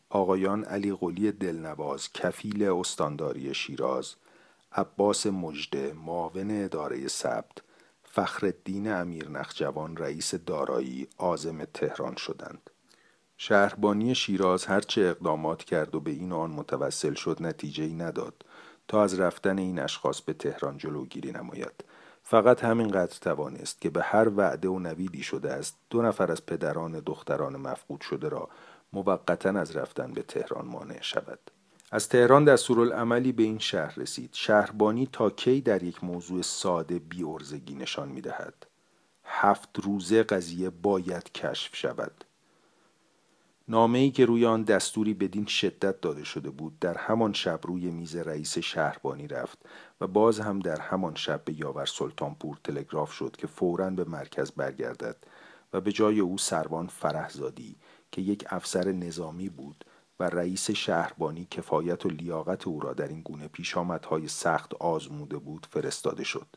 آقایان 0.10 0.64
علی 0.64 0.94
قلی 0.94 1.32
دلنواز 1.32 2.14
کفیل 2.14 2.64
استانداری 2.64 3.54
شیراز 3.54 4.16
عباس 4.72 5.28
مجده 5.28 5.94
معاون 5.94 6.64
اداره 6.64 7.08
ثبت 7.08 7.58
فخرالدین 8.04 8.92
امیر 8.92 9.30
نخجوان 9.30 9.98
رئیس 9.98 10.36
دارایی 10.36 11.08
آزم 11.18 11.66
تهران 11.66 12.16
شدند. 12.16 12.70
شهربانی 13.38 14.16
شیراز 14.16 14.66
هرچه 14.66 15.02
اقدامات 15.02 15.64
کرد 15.64 15.96
و 15.96 16.00
به 16.00 16.12
این 16.12 16.32
آن 16.32 16.52
متوسل 16.52 17.14
شد 17.14 17.38
نتیجه 17.40 17.84
ای 17.84 17.94
نداد 17.94 18.46
تا 18.88 19.04
از 19.04 19.20
رفتن 19.20 19.58
این 19.58 19.80
اشخاص 19.80 20.22
به 20.22 20.34
تهران 20.34 20.78
جلوگیری 20.78 21.32
نماید. 21.32 21.84
فقط 22.24 22.64
همینقدر 22.64 23.18
توانست 23.22 23.82
که 23.82 23.90
به 23.90 24.04
هر 24.04 24.30
وعده 24.30 24.68
و 24.68 24.80
نویدی 24.80 25.24
شده 25.24 25.52
است 25.54 25.78
دو 25.90 26.02
نفر 26.02 26.32
از 26.32 26.46
پدران 26.46 27.00
دختران 27.00 27.56
مفقود 27.56 28.02
شده 28.02 28.30
را 28.30 28.50
موقتا 28.94 29.50
از 29.50 29.76
رفتن 29.76 30.14
به 30.14 30.22
تهران 30.22 30.66
مانع 30.66 31.02
شود. 31.02 31.40
از 31.92 32.10
تهران 32.10 32.46
دستورالعملی 32.46 33.32
به 33.32 33.44
این 33.44 33.60
شهر 33.60 34.00
رسید. 34.00 34.30
شهربانی 34.34 35.10
تا 35.12 35.30
کی 35.30 35.62
در 35.62 35.84
یک 35.84 36.04
موضوع 36.04 36.42
ساده 36.42 37.00
بی 37.00 37.24
ارزگی 37.24 37.76
نشان 37.76 38.10
می 38.10 38.22
دهد 38.22 38.66
هفت 39.24 39.80
روزه 39.84 40.24
قضیه 40.24 40.70
باید 40.70 41.32
کشف 41.32 41.76
شود. 41.76 42.25
نامه 43.68 44.00
ای 44.00 44.12
که 44.12 44.26
روی 44.26 44.46
آن 44.46 44.64
دستوری 44.64 45.14
بدین 45.14 45.46
شدت 45.46 46.02
داده 46.02 46.24
شده 46.24 46.50
بود 46.50 46.80
در 46.80 46.98
همان 46.98 47.34
شب 47.34 47.60
روی 47.64 47.92
میز 47.92 48.16
رئیس 48.16 48.58
شهربانی 48.58 49.28
رفت 49.28 49.66
و 50.02 50.08
باز 50.08 50.40
هم 50.40 50.60
در 50.60 50.80
همان 50.80 51.16
شب 51.16 51.44
به 51.46 51.60
یاور 51.60 51.86
سلطانپور 51.86 52.58
تلگراف 52.64 53.12
شد 53.12 53.36
که 53.36 53.48
فورا 53.48 53.90
به 53.90 54.04
مرکز 54.04 54.52
برگردد 54.52 55.16
و 55.74 55.82
به 55.82 55.92
جای 55.92 56.20
او 56.20 56.38
سروان 56.38 56.88
فرهزادی 56.88 57.76
که 58.12 58.22
یک 58.22 58.46
افسر 58.50 58.92
نظامی 58.92 59.50
بود 59.50 59.86
و 60.20 60.24
رئیس 60.24 60.72
شهربانی 60.72 61.48
کفایت 61.52 62.06
و 62.06 62.10
لیاقت 62.10 62.68
او 62.68 62.80
را 62.80 62.94
در 62.94 63.08
این 63.08 63.22
گونه 63.22 63.48
پیشامدهای 63.48 64.28
سخت 64.28 64.74
آزموده 64.74 65.38
بود 65.38 65.68
فرستاده 65.72 66.24
شد. 66.24 66.48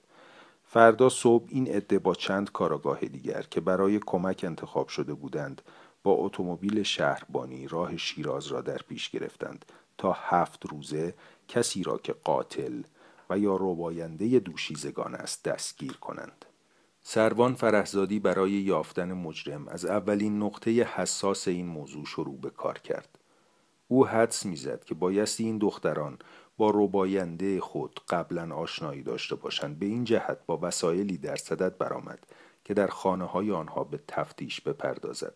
فردا 0.64 1.08
صبح 1.08 1.46
این 1.48 1.68
عده 1.68 1.98
با 1.98 2.14
چند 2.14 2.52
کاراگاه 2.52 3.00
دیگر 3.00 3.42
که 3.42 3.60
برای 3.60 4.00
کمک 4.06 4.40
انتخاب 4.44 4.88
شده 4.88 5.14
بودند 5.14 5.62
با 6.02 6.12
اتومبیل 6.12 6.82
شهربانی 6.82 7.68
راه 7.68 7.96
شیراز 7.96 8.46
را 8.46 8.60
در 8.60 8.78
پیش 8.78 9.10
گرفتند 9.10 9.64
تا 9.98 10.12
هفت 10.12 10.66
روزه 10.66 11.14
کسی 11.48 11.82
را 11.82 11.98
که 11.98 12.12
قاتل 12.12 12.82
و 13.30 13.38
یا 13.38 13.56
رباینده 13.60 14.38
دوشیزگان 14.38 15.14
است 15.14 15.44
دستگیر 15.44 15.92
کنند. 15.92 16.44
سروان 17.02 17.54
فرهزادی 17.54 18.18
برای 18.18 18.50
یافتن 18.50 19.12
مجرم 19.12 19.68
از 19.68 19.84
اولین 19.84 20.42
نقطه 20.42 20.70
حساس 20.70 21.48
این 21.48 21.66
موضوع 21.66 22.04
شروع 22.04 22.40
به 22.40 22.50
کار 22.50 22.78
کرد. 22.78 23.18
او 23.88 24.06
حدس 24.06 24.46
می‌زد 24.46 24.84
که 24.84 24.94
بایستی 24.94 25.44
این 25.44 25.58
دختران 25.58 26.18
با 26.56 26.70
رباینده 26.74 27.60
خود 27.60 28.00
قبلا 28.08 28.54
آشنایی 28.54 29.02
داشته 29.02 29.36
باشند. 29.36 29.78
به 29.78 29.86
این 29.86 30.04
جهت 30.04 30.38
با 30.46 30.58
وسایلی 30.62 31.18
در 31.18 31.36
صدد 31.36 31.78
برآمد 31.78 32.26
که 32.64 32.74
در 32.74 32.86
خانه 32.86 33.24
های 33.24 33.52
آنها 33.52 33.84
به 33.84 34.00
تفتیش 34.08 34.60
بپردازد. 34.60 35.34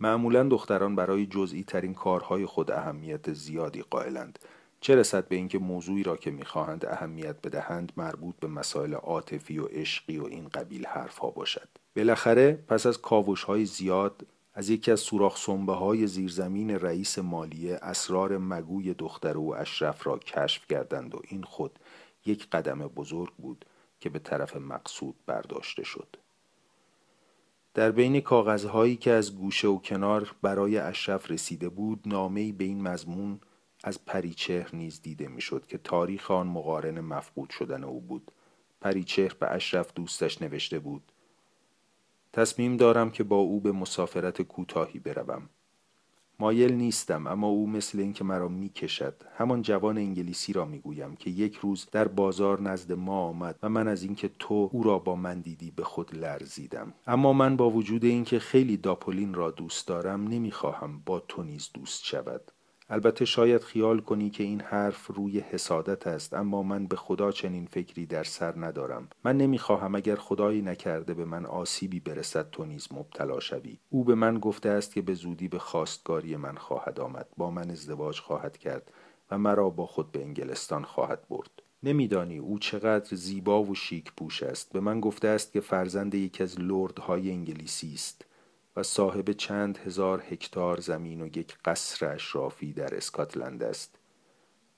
معمولا 0.00 0.42
دختران 0.42 0.96
برای 0.96 1.26
جزئی 1.26 1.64
ترین 1.64 1.94
کارهای 1.94 2.46
خود 2.46 2.70
اهمیت 2.70 3.32
زیادی 3.32 3.82
قائلند. 3.82 4.38
چه 4.80 4.96
رسد 4.96 5.28
به 5.28 5.36
اینکه 5.36 5.58
موضوعی 5.58 6.02
را 6.02 6.16
که 6.16 6.30
می‌خواهند 6.30 6.86
اهمیت 6.86 7.36
بدهند 7.42 7.92
مربوط 7.96 8.34
به 8.40 8.46
مسائل 8.46 8.94
عاطفی 8.94 9.58
و 9.58 9.64
عشقی 9.64 10.18
و 10.18 10.24
این 10.24 10.48
قبیل 10.48 10.86
حرفها 10.86 11.30
باشد. 11.30 11.68
بالاخره 11.96 12.64
پس 12.68 12.86
از 12.86 13.00
کاوش 13.00 13.44
های 13.44 13.64
زیاد 13.64 14.26
از 14.54 14.70
یکی 14.70 14.90
از 14.90 15.00
سوراخ 15.00 15.36
سنبه 15.36 15.72
های 15.72 16.06
زیرزمین 16.06 16.70
رئیس 16.70 17.18
مالیه 17.18 17.78
اسرار 17.82 18.38
مگوی 18.38 18.94
دختر 18.94 19.38
او 19.38 19.56
اشرف 19.56 20.06
را 20.06 20.18
کشف 20.18 20.66
کردند 20.66 21.14
و 21.14 21.20
این 21.28 21.42
خود 21.42 21.78
یک 22.26 22.50
قدم 22.50 22.78
بزرگ 22.78 23.32
بود 23.34 23.64
که 24.00 24.10
به 24.10 24.18
طرف 24.18 24.56
مقصود 24.56 25.14
برداشته 25.26 25.84
شد. 25.84 26.16
در 27.78 27.90
بین 27.90 28.20
کاغذهایی 28.20 28.96
که 28.96 29.10
از 29.10 29.36
گوشه 29.36 29.68
و 29.68 29.78
کنار 29.78 30.34
برای 30.42 30.78
اشرف 30.78 31.30
رسیده 31.30 31.68
بود 31.68 32.02
نامهای 32.06 32.52
به 32.52 32.64
این 32.64 32.82
مضمون 32.82 33.40
از 33.84 34.04
پریچهر 34.04 34.76
نیز 34.76 35.02
دیده 35.02 35.28
می‌شد 35.28 35.66
که 35.66 35.78
تاریخ 35.78 36.30
آن 36.30 36.46
مقارن 36.46 37.00
مفقود 37.00 37.50
شدن 37.50 37.84
او 37.84 38.00
بود. 38.00 38.30
پریچهر 38.80 39.34
به 39.40 39.50
اشرف 39.50 39.92
دوستش 39.94 40.42
نوشته 40.42 40.78
بود 40.78 41.12
تصمیم 42.32 42.76
دارم 42.76 43.10
که 43.10 43.24
با 43.24 43.36
او 43.36 43.60
به 43.60 43.72
مسافرت 43.72 44.42
کوتاهی 44.42 44.98
بروم. 44.98 45.48
مایل 46.40 46.74
نیستم 46.74 47.26
اما 47.26 47.46
او 47.46 47.70
مثل 47.70 48.00
اینکه 48.00 48.24
مرا 48.24 48.48
می‌کشد 48.48 49.14
همان 49.36 49.62
جوان 49.62 49.98
انگلیسی 49.98 50.52
را 50.52 50.64
می‌گویم 50.64 51.16
که 51.16 51.30
یک 51.30 51.56
روز 51.56 51.88
در 51.92 52.08
بازار 52.08 52.60
نزد 52.60 52.92
ما 52.92 53.20
آمد 53.20 53.58
و 53.62 53.68
من 53.68 53.88
از 53.88 54.02
اینکه 54.02 54.30
تو 54.38 54.70
او 54.72 54.82
را 54.82 54.98
با 54.98 55.16
من 55.16 55.40
دیدی 55.40 55.70
به 55.70 55.84
خود 55.84 56.14
لرزیدم. 56.14 56.94
اما 57.06 57.32
من 57.32 57.56
با 57.56 57.70
وجود 57.70 58.04
اینکه 58.04 58.38
خیلی 58.38 58.76
داپولین 58.76 59.34
را 59.34 59.50
دوست 59.50 59.88
دارم 59.88 60.28
نمی‌خواهم 60.28 61.02
با 61.06 61.20
تو 61.20 61.42
نیز 61.42 61.70
دوست 61.74 62.04
شود. 62.04 62.52
البته 62.90 63.24
شاید 63.24 63.62
خیال 63.62 64.00
کنی 64.00 64.30
که 64.30 64.44
این 64.44 64.60
حرف 64.60 65.06
روی 65.06 65.40
حسادت 65.40 66.06
است 66.06 66.34
اما 66.34 66.62
من 66.62 66.86
به 66.86 66.96
خدا 66.96 67.32
چنین 67.32 67.66
فکری 67.66 68.06
در 68.06 68.24
سر 68.24 68.54
ندارم. 68.56 69.08
من 69.24 69.36
نمی‌خواهم 69.36 69.94
اگر 69.94 70.16
خدایی 70.16 70.62
نکرده 70.62 71.14
به 71.14 71.24
من 71.24 71.46
آسیبی 71.46 72.00
برسد 72.00 72.50
تو 72.50 72.64
نیز 72.64 72.88
مبتلا 72.92 73.40
شوی. 73.40 73.78
او 73.90 74.04
به 74.04 74.14
من 74.14 74.38
گفته 74.38 74.68
است 74.68 74.94
که 74.94 75.02
به 75.02 75.14
زودی 75.14 75.48
به 75.48 75.58
خواستگاری 75.58 76.36
من 76.36 76.54
خواهد 76.54 77.00
آمد. 77.00 77.28
با 77.36 77.50
من 77.50 77.70
ازدواج 77.70 78.20
خواهد 78.20 78.58
کرد 78.58 78.92
و 79.30 79.38
مرا 79.38 79.70
با 79.70 79.86
خود 79.86 80.12
به 80.12 80.22
انگلستان 80.22 80.84
خواهد 80.84 81.28
برد. 81.28 81.50
نمیدانی 81.82 82.38
او 82.38 82.58
چقدر 82.58 83.16
زیبا 83.16 83.62
و 83.62 83.74
شیک 83.74 84.12
پوش 84.16 84.42
است. 84.42 84.72
به 84.72 84.80
من 84.80 85.00
گفته 85.00 85.28
است 85.28 85.52
که 85.52 85.60
فرزند 85.60 86.14
یکی 86.14 86.42
از 86.42 86.60
لردهای 86.60 87.30
انگلیسی 87.30 87.94
است. 87.94 88.24
و 88.78 88.82
صاحب 88.82 89.32
چند 89.32 89.78
هزار 89.78 90.24
هکتار 90.30 90.80
زمین 90.80 91.22
و 91.22 91.26
یک 91.26 91.58
قصر 91.64 92.14
اشرافی 92.14 92.72
در 92.72 92.94
اسکاتلند 92.94 93.62
است. 93.62 93.98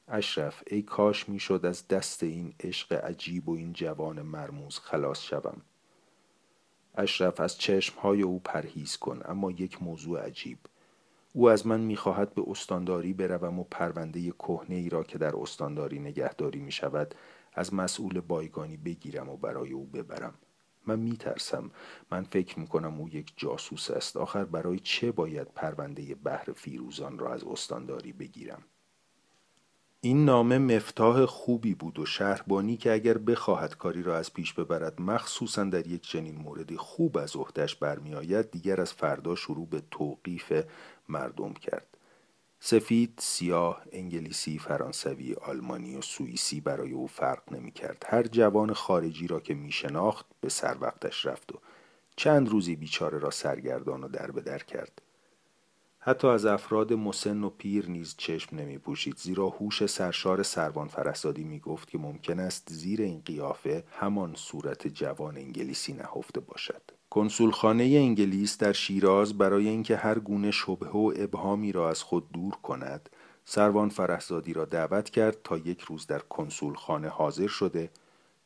اشرف 0.09 0.63
ای 0.67 0.83
کاش 0.83 1.29
می‌شد 1.29 1.67
از 1.67 1.89
دست 1.89 2.23
این 2.23 2.55
عشق 2.61 2.93
عجیب 2.93 3.49
و 3.49 3.57
این 3.57 3.73
جوان 3.73 4.23
مرموز 4.23 4.79
خلاص 4.79 5.23
شوم. 5.23 5.63
اشرف 6.95 7.41
از 7.41 7.59
چشمهای 7.59 8.23
او 8.23 8.41
پرهیز 8.41 8.97
کن 8.97 9.21
اما 9.25 9.51
یک 9.51 9.83
موضوع 9.83 10.21
عجیب. 10.21 10.59
او 11.33 11.51
از 11.51 11.67
من 11.67 11.81
می‌خواهد 11.81 12.35
به 12.35 12.43
استانداری 12.47 13.13
بروم 13.13 13.59
و 13.59 13.65
پرونده 13.65 14.31
کهنه 14.31 14.77
ای 14.77 14.89
را 14.89 15.05
که 15.05 15.19
در 15.19 15.37
استانداری 15.37 15.99
نگهداری 15.99 16.61
می 16.61 16.73
شود 16.73 17.15
از 17.53 17.75
مسئول 17.75 18.21
بایگانی 18.21 18.77
بگیرم 18.77 19.29
و 19.29 19.37
برای 19.37 19.73
او 19.73 19.87
ببرم. 19.87 20.35
من 20.87 20.99
میترسم. 20.99 21.71
من 22.11 22.25
فکر 22.25 22.59
می‌کنم 22.59 23.01
او 23.01 23.09
یک 23.09 23.33
جاسوس 23.37 23.91
است. 23.91 24.17
آخر 24.17 24.45
برای 24.45 24.79
چه 24.79 25.13
باید 25.13 25.49
پرونده 25.55 26.15
بحر 26.15 26.53
فیروزان 26.53 27.19
را 27.19 27.33
از 27.33 27.45
استانداری 27.45 28.13
بگیرم؟ 28.13 28.63
این 30.03 30.25
نامه 30.25 30.59
مفتاح 30.59 31.27
خوبی 31.27 31.75
بود 31.75 31.99
و 31.99 32.07
شهربانی 32.07 32.77
که 32.77 32.93
اگر 32.93 33.19
بخواهد 33.19 33.77
کاری 33.77 34.03
را 34.03 34.17
از 34.17 34.35
پیش 34.35 34.53
ببرد 34.53 35.01
مخصوصا 35.01 35.65
در 35.65 35.87
یک 35.87 36.03
چنین 36.03 36.37
موردی 36.37 36.77
خوب 36.77 37.19
از 37.19 37.37
عهدهش 37.37 37.75
برمیآید 37.75 38.51
دیگر 38.51 38.81
از 38.81 38.93
فردا 38.93 39.35
شروع 39.35 39.67
به 39.67 39.83
توقیف 39.91 40.53
مردم 41.09 41.53
کرد. 41.53 41.90
سفید، 42.63 43.19
سیاه، 43.19 43.83
انگلیسی، 43.93 44.59
فرانسوی، 44.59 45.35
آلمانی 45.35 45.97
و 45.97 46.01
سوئیسی 46.01 46.61
برای 46.61 46.93
او 46.93 47.07
فرق 47.07 47.53
نمی 47.53 47.73
کرد. 47.73 48.05
هر 48.09 48.23
جوان 48.23 48.73
خارجی 48.73 49.27
را 49.27 49.41
که 49.41 49.55
می 49.55 49.73
شناخت 49.73 50.27
به 50.41 50.49
سر 50.49 50.77
وقتش 50.81 51.27
رفت 51.27 51.53
و 51.53 51.59
چند 52.17 52.49
روزی 52.49 52.77
بیچاره 52.77 53.19
را 53.19 53.31
سرگردان 53.31 54.05
و 54.05 54.09
در 54.09 54.31
به 54.31 54.41
در 54.41 54.59
کرد. 54.59 55.03
حتی 55.99 56.29
از 56.29 56.47
افراد 56.47 56.93
مسن 56.93 57.45
و 57.45 57.51
پیر 57.51 57.91
نیز 57.91 58.15
چشم 58.19 58.57
نمی 58.57 58.79
پوشید 58.79 59.17
زیرا 59.17 59.49
هوش 59.49 59.87
سرشار 59.87 60.43
سروان 60.43 60.89
فرستادی 60.89 61.45
می 61.45 61.59
گفت 61.61 61.91
که 61.91 61.99
ممکن 61.99 62.41
است 62.41 62.73
زیر 62.73 63.01
این 63.01 63.23
قیافه 63.25 63.85
همان 63.91 64.35
صورت 64.35 64.89
جوان 64.89 65.37
انگلیسی 65.37 65.93
نهفته 65.93 66.41
باشد. 66.41 67.00
کنسولخانه 67.11 67.85
انگلیس 67.85 68.59
در 68.59 68.73
شیراز 68.73 69.39
برای 69.39 69.69
اینکه 69.69 69.97
هر 69.97 70.19
گونه 70.19 70.51
شبه 70.51 70.89
و 70.89 71.13
ابهامی 71.17 71.73
را 71.73 71.91
از 71.91 72.03
خود 72.03 72.33
دور 72.33 72.55
کند 72.55 73.11
سروان 73.45 73.89
فرهزادی 73.89 74.53
را 74.53 74.65
دعوت 74.65 75.11
کرد 75.11 75.43
تا 75.45 75.57
یک 75.57 75.81
روز 75.81 76.07
در 76.07 76.19
کنسولخانه 76.19 77.09
حاضر 77.09 77.47
شده 77.47 77.91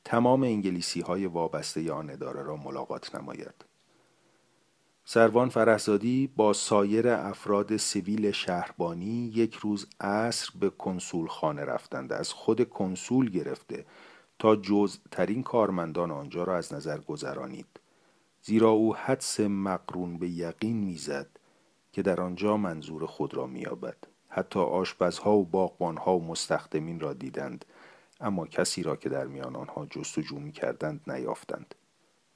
تمام 0.04 0.42
انگلیسی 0.42 1.00
های 1.00 1.26
وابسته 1.26 1.92
آن 1.92 2.10
اداره 2.10 2.42
را 2.42 2.56
ملاقات 2.56 3.14
نماید. 3.14 3.64
سروان 5.04 5.48
فرهزادی 5.48 6.30
با 6.36 6.52
سایر 6.52 7.08
افراد 7.08 7.76
سویل 7.76 8.30
شهربانی 8.30 9.32
یک 9.34 9.54
روز 9.54 9.86
عصر 10.00 10.50
به 10.60 10.70
کنسول 10.70 11.26
خانه 11.26 11.64
رفتند 11.64 12.12
از 12.12 12.32
خود 12.32 12.68
کنسول 12.68 13.30
گرفته 13.30 13.86
تا 14.38 14.56
ترین 15.10 15.42
کارمندان 15.42 16.10
آنجا 16.10 16.44
را 16.44 16.56
از 16.56 16.74
نظر 16.74 16.98
گذرانید. 16.98 17.66
زیرا 18.46 18.70
او 18.70 18.96
حدس 18.96 19.40
مقرون 19.40 20.18
به 20.18 20.28
یقین 20.28 20.76
می‌زد 20.76 21.26
که 21.92 22.02
در 22.02 22.20
آنجا 22.20 22.56
منظور 22.56 23.06
خود 23.06 23.34
را 23.34 23.46
مییابد. 23.46 23.96
حتی 24.28 24.60
آشپزها 24.60 25.36
و 25.36 25.44
باغبانها 25.44 26.18
و 26.18 26.24
مستخدمین 26.24 27.00
را 27.00 27.12
دیدند 27.12 27.64
اما 28.20 28.46
کسی 28.46 28.82
را 28.82 28.96
که 28.96 29.08
در 29.08 29.26
میان 29.26 29.56
آنها 29.56 29.86
جستجو 29.86 30.38
می 30.38 30.52
کردند 30.52 31.00
نیافتند. 31.06 31.74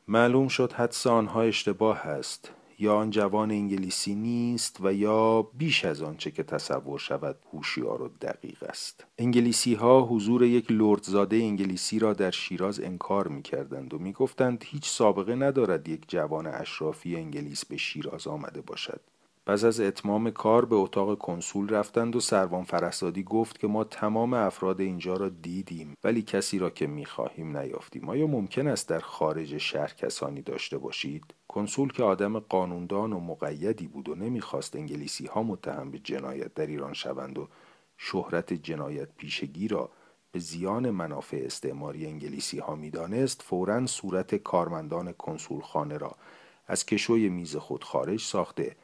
معلوم 0.08 0.48
شد 0.48 0.72
حدس 0.72 1.06
آنها 1.06 1.42
اشتباه 1.42 2.06
است. 2.06 2.52
یا 2.78 2.96
آن 2.96 3.10
جوان 3.10 3.50
انگلیسی 3.50 4.14
نیست 4.14 4.76
و 4.80 4.92
یا 4.92 5.42
بیش 5.42 5.84
از 5.84 6.02
آنچه 6.02 6.30
که 6.30 6.42
تصور 6.42 6.98
شود 6.98 7.36
هوشیار 7.52 8.02
و 8.02 8.08
دقیق 8.08 8.62
است. 8.62 9.06
انگلیسی 9.18 9.74
ها 9.74 10.02
حضور 10.02 10.44
یک 10.44 10.66
لردزاده 10.70 11.36
انگلیسی 11.36 11.98
را 11.98 12.12
در 12.12 12.30
شیراز 12.30 12.80
انکار 12.80 13.28
می 13.28 13.42
کردند 13.42 13.94
و 13.94 13.98
می 13.98 14.12
گفتند 14.12 14.64
هیچ 14.66 14.88
سابقه 14.88 15.34
ندارد 15.34 15.88
یک 15.88 16.04
جوان 16.08 16.46
اشرافی 16.46 17.16
انگلیس 17.16 17.64
به 17.64 17.76
شیراز 17.76 18.26
آمده 18.26 18.60
باشد. 18.60 19.00
پس 19.48 19.64
از 19.64 19.80
اتمام 19.80 20.30
کار 20.30 20.64
به 20.64 20.76
اتاق 20.76 21.18
کنسول 21.18 21.68
رفتند 21.68 22.16
و 22.16 22.20
سروان 22.20 22.64
فرستادی 22.64 23.22
گفت 23.22 23.58
که 23.58 23.66
ما 23.66 23.84
تمام 23.84 24.34
افراد 24.34 24.80
اینجا 24.80 25.16
را 25.16 25.28
دیدیم 25.28 25.94
ولی 26.04 26.22
کسی 26.22 26.58
را 26.58 26.70
که 26.70 26.86
می‌خواهیم 26.86 27.56
نیافتیم. 27.56 28.08
آیا 28.08 28.26
ممکن 28.26 28.66
است 28.66 28.88
در 28.88 29.00
خارج 29.00 29.58
شهر 29.58 29.94
کسانی 29.94 30.42
داشته 30.42 30.78
باشید؟ 30.78 31.24
کنسول 31.48 31.92
که 31.92 32.02
آدم 32.02 32.38
قانوندان 32.38 33.12
و 33.12 33.20
مقیدی 33.20 33.86
بود 33.86 34.08
و 34.08 34.14
نمی‌خواست 34.14 34.76
انگلیسی 34.76 35.26
ها 35.26 35.42
متهم 35.42 35.90
به 35.90 35.98
جنایت 35.98 36.54
در 36.54 36.66
ایران 36.66 36.92
شوند 36.92 37.38
و 37.38 37.48
شهرت 37.96 38.52
جنایت 38.52 39.08
پیشگی 39.16 39.68
را 39.68 39.90
به 40.32 40.38
زیان 40.38 40.90
منافع 40.90 41.42
استعماری 41.44 42.06
انگلیسی 42.06 42.58
ها 42.58 42.74
می‌دانست 42.74 43.42
فورا 43.42 43.86
صورت 43.86 44.34
کارمندان 44.34 45.12
کنسول 45.12 45.60
خانه 45.60 45.98
را 45.98 46.16
از 46.66 46.86
کشوی 46.86 47.28
میز 47.28 47.56
خود 47.56 47.84
خارج 47.84 48.20
ساخته 48.20 48.76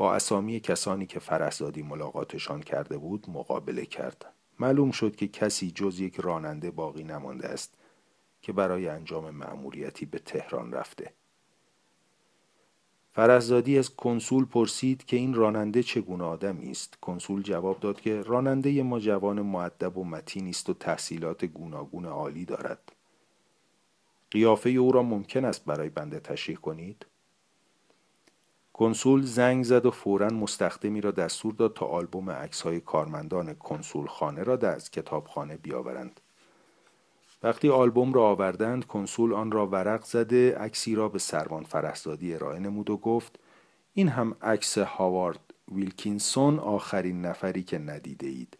با 0.00 0.14
اسامی 0.14 0.60
کسانی 0.60 1.06
که 1.06 1.18
فرهزادی 1.18 1.82
ملاقاتشان 1.82 2.60
کرده 2.60 2.98
بود 2.98 3.30
مقابله 3.30 3.86
کرد 3.86 4.32
معلوم 4.58 4.90
شد 4.90 5.16
که 5.16 5.28
کسی 5.28 5.70
جز 5.70 6.00
یک 6.00 6.20
راننده 6.20 6.70
باقی 6.70 7.04
نمانده 7.04 7.48
است 7.48 7.74
که 8.42 8.52
برای 8.52 8.88
انجام 8.88 9.30
مأموریتی 9.30 10.06
به 10.06 10.18
تهران 10.18 10.72
رفته. 10.72 11.12
فرهزادی 13.12 13.78
از 13.78 13.96
کنسول 13.96 14.44
پرسید 14.44 15.04
که 15.04 15.16
این 15.16 15.34
راننده 15.34 15.82
چگونه 15.82 16.24
آدمی 16.24 16.70
است. 16.70 16.98
کنسول 17.00 17.42
جواب 17.42 17.80
داد 17.80 18.00
که 18.00 18.22
راننده 18.22 18.82
ما 18.82 19.00
جوان 19.00 19.42
معدب 19.42 19.98
و 19.98 20.04
متین 20.04 20.48
است 20.48 20.70
و 20.70 20.74
تحصیلات 20.74 21.44
گوناگون 21.44 22.06
عالی 22.06 22.44
دارد. 22.44 22.92
قیافه 24.30 24.70
او 24.70 24.92
را 24.92 25.02
ممکن 25.02 25.44
است 25.44 25.64
برای 25.64 25.88
بنده 25.88 26.20
تشریح 26.20 26.56
کنید؟ 26.56 27.06
کنسول 28.80 29.22
زنگ 29.22 29.64
زد 29.64 29.86
و 29.86 29.90
فورا 29.90 30.28
مستخدمی 30.28 31.00
را 31.00 31.10
دستور 31.10 31.52
داد 31.52 31.74
تا 31.74 31.86
آلبوم 31.86 32.30
عکس‌های 32.30 32.80
کارمندان 32.80 33.54
کنسول 33.54 34.06
خانه 34.06 34.42
را 34.42 34.58
از 34.62 34.90
کتابخانه 34.90 35.56
بیاورند. 35.56 36.20
وقتی 37.42 37.68
آلبوم 37.68 38.12
را 38.12 38.22
آوردند 38.22 38.86
کنسول 38.86 39.34
آن 39.34 39.50
را 39.50 39.66
ورق 39.66 40.04
زده 40.04 40.58
عکسی 40.58 40.94
را 40.94 41.08
به 41.08 41.18
سروان 41.18 41.64
فرهزادی 41.64 42.34
ارائه 42.34 42.58
نمود 42.58 42.90
و 42.90 42.96
گفت 42.96 43.38
این 43.92 44.08
هم 44.08 44.36
عکس 44.42 44.78
هاوارد 44.78 45.54
ویلکینسون 45.72 46.58
آخرین 46.58 47.26
نفری 47.26 47.62
که 47.62 47.78
ندیده 47.78 48.26
اید 48.26 48.58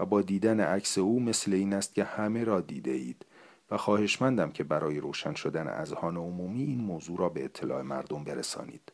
و 0.00 0.06
با 0.06 0.22
دیدن 0.22 0.60
عکس 0.60 0.98
او 0.98 1.20
مثل 1.20 1.52
این 1.52 1.72
است 1.72 1.94
که 1.94 2.04
همه 2.04 2.44
را 2.44 2.60
دیده 2.60 2.90
اید 2.90 3.26
و 3.70 3.76
خواهشمندم 3.76 4.50
که 4.50 4.64
برای 4.64 5.00
روشن 5.00 5.34
شدن 5.34 5.68
اذهان 5.68 6.16
عمومی 6.16 6.62
این 6.62 6.80
موضوع 6.80 7.18
را 7.18 7.28
به 7.28 7.44
اطلاع 7.44 7.82
مردم 7.82 8.24
برسانید. 8.24 8.92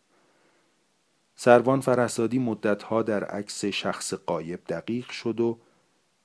سروان 1.37 1.81
فرهزادی 1.81 2.39
مدتها 2.39 3.03
در 3.03 3.25
عکس 3.25 3.65
شخص 3.65 4.15
قایب 4.15 4.65
دقیق 4.65 5.11
شد 5.11 5.41
و 5.41 5.59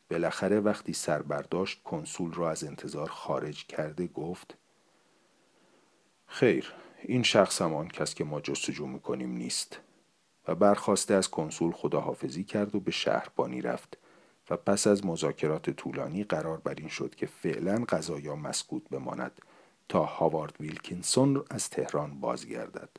بالاخره 0.09 0.59
وقتی 0.59 0.93
سر 0.93 1.21
برداشت 1.21 1.83
کنسول 1.83 2.33
را 2.33 2.51
از 2.51 2.63
انتظار 2.63 3.09
خارج 3.09 3.65
کرده 3.65 4.07
گفت 4.07 4.57
خیر 6.27 6.73
این 7.01 7.23
شخص 7.23 7.61
هم 7.61 7.73
آن 7.73 7.87
کس 7.87 8.15
که 8.15 8.23
ما 8.23 8.41
جستجو 8.41 8.87
می‌کنیم 8.87 9.31
نیست. 9.31 9.79
و 10.47 10.55
برخاسته 10.55 11.13
از 11.13 11.29
کنسول 11.29 11.71
خداحافظی 11.71 12.43
کرد 12.43 12.75
و 12.75 12.79
به 12.79 12.91
شهربانی 12.91 13.61
رفت 13.61 13.97
و 14.49 14.57
پس 14.57 14.87
از 14.87 15.05
مذاکرات 15.05 15.69
طولانی 15.69 16.23
قرار 16.23 16.57
بر 16.57 16.73
این 16.77 16.87
شد 16.87 17.15
که 17.15 17.25
فعلا 17.25 17.85
قضایا 17.89 18.35
مسکوت 18.35 18.89
بماند 18.89 19.41
تا 19.89 20.03
هاوارد 20.05 20.55
ویلکینسون 20.59 21.43
از 21.49 21.69
تهران 21.69 22.19
بازگردد. 22.19 22.89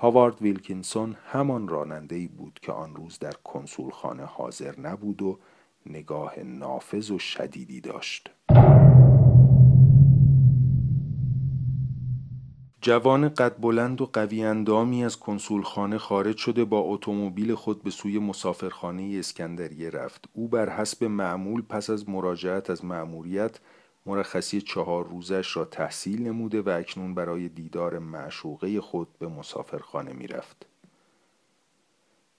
هاوارد 0.00 0.42
ویلکینسون 0.42 1.16
همان 1.26 1.68
راننده 1.68 2.16
ای 2.16 2.28
بود 2.28 2.58
که 2.62 2.72
آن 2.72 2.96
روز 2.96 3.18
در 3.18 3.32
کنسولخانه 3.44 4.24
حاضر 4.24 4.80
نبود 4.80 5.22
و 5.22 5.38
نگاه 5.86 6.38
نافذ 6.38 7.10
و 7.10 7.18
شدیدی 7.18 7.80
داشت. 7.80 8.30
جوان 12.80 13.28
قد 13.28 13.60
بلند 13.60 14.00
و 14.00 14.06
قوی 14.12 14.44
اندامی 14.44 15.04
از 15.04 15.18
کنسولخانه 15.18 15.98
خارج 15.98 16.36
شده 16.36 16.64
با 16.64 16.80
اتومبیل 16.80 17.54
خود 17.54 17.82
به 17.82 17.90
سوی 17.90 18.18
مسافرخانه 18.18 19.16
اسکندریه 19.18 19.90
رفت. 19.90 20.24
او 20.32 20.48
بر 20.48 20.68
حسب 20.68 21.04
معمول 21.04 21.62
پس 21.62 21.90
از 21.90 22.08
مراجعت 22.08 22.70
از 22.70 22.84
مأموریت 22.84 23.60
مرخصی 24.06 24.60
چهار 24.60 25.08
روزش 25.08 25.56
را 25.56 25.64
تحصیل 25.64 26.22
نموده 26.22 26.62
و 26.62 26.68
اکنون 26.68 27.14
برای 27.14 27.48
دیدار 27.48 27.98
معشوقه 27.98 28.80
خود 28.80 29.18
به 29.18 29.28
مسافرخانه 29.28 30.12
می‌رفت. 30.12 30.66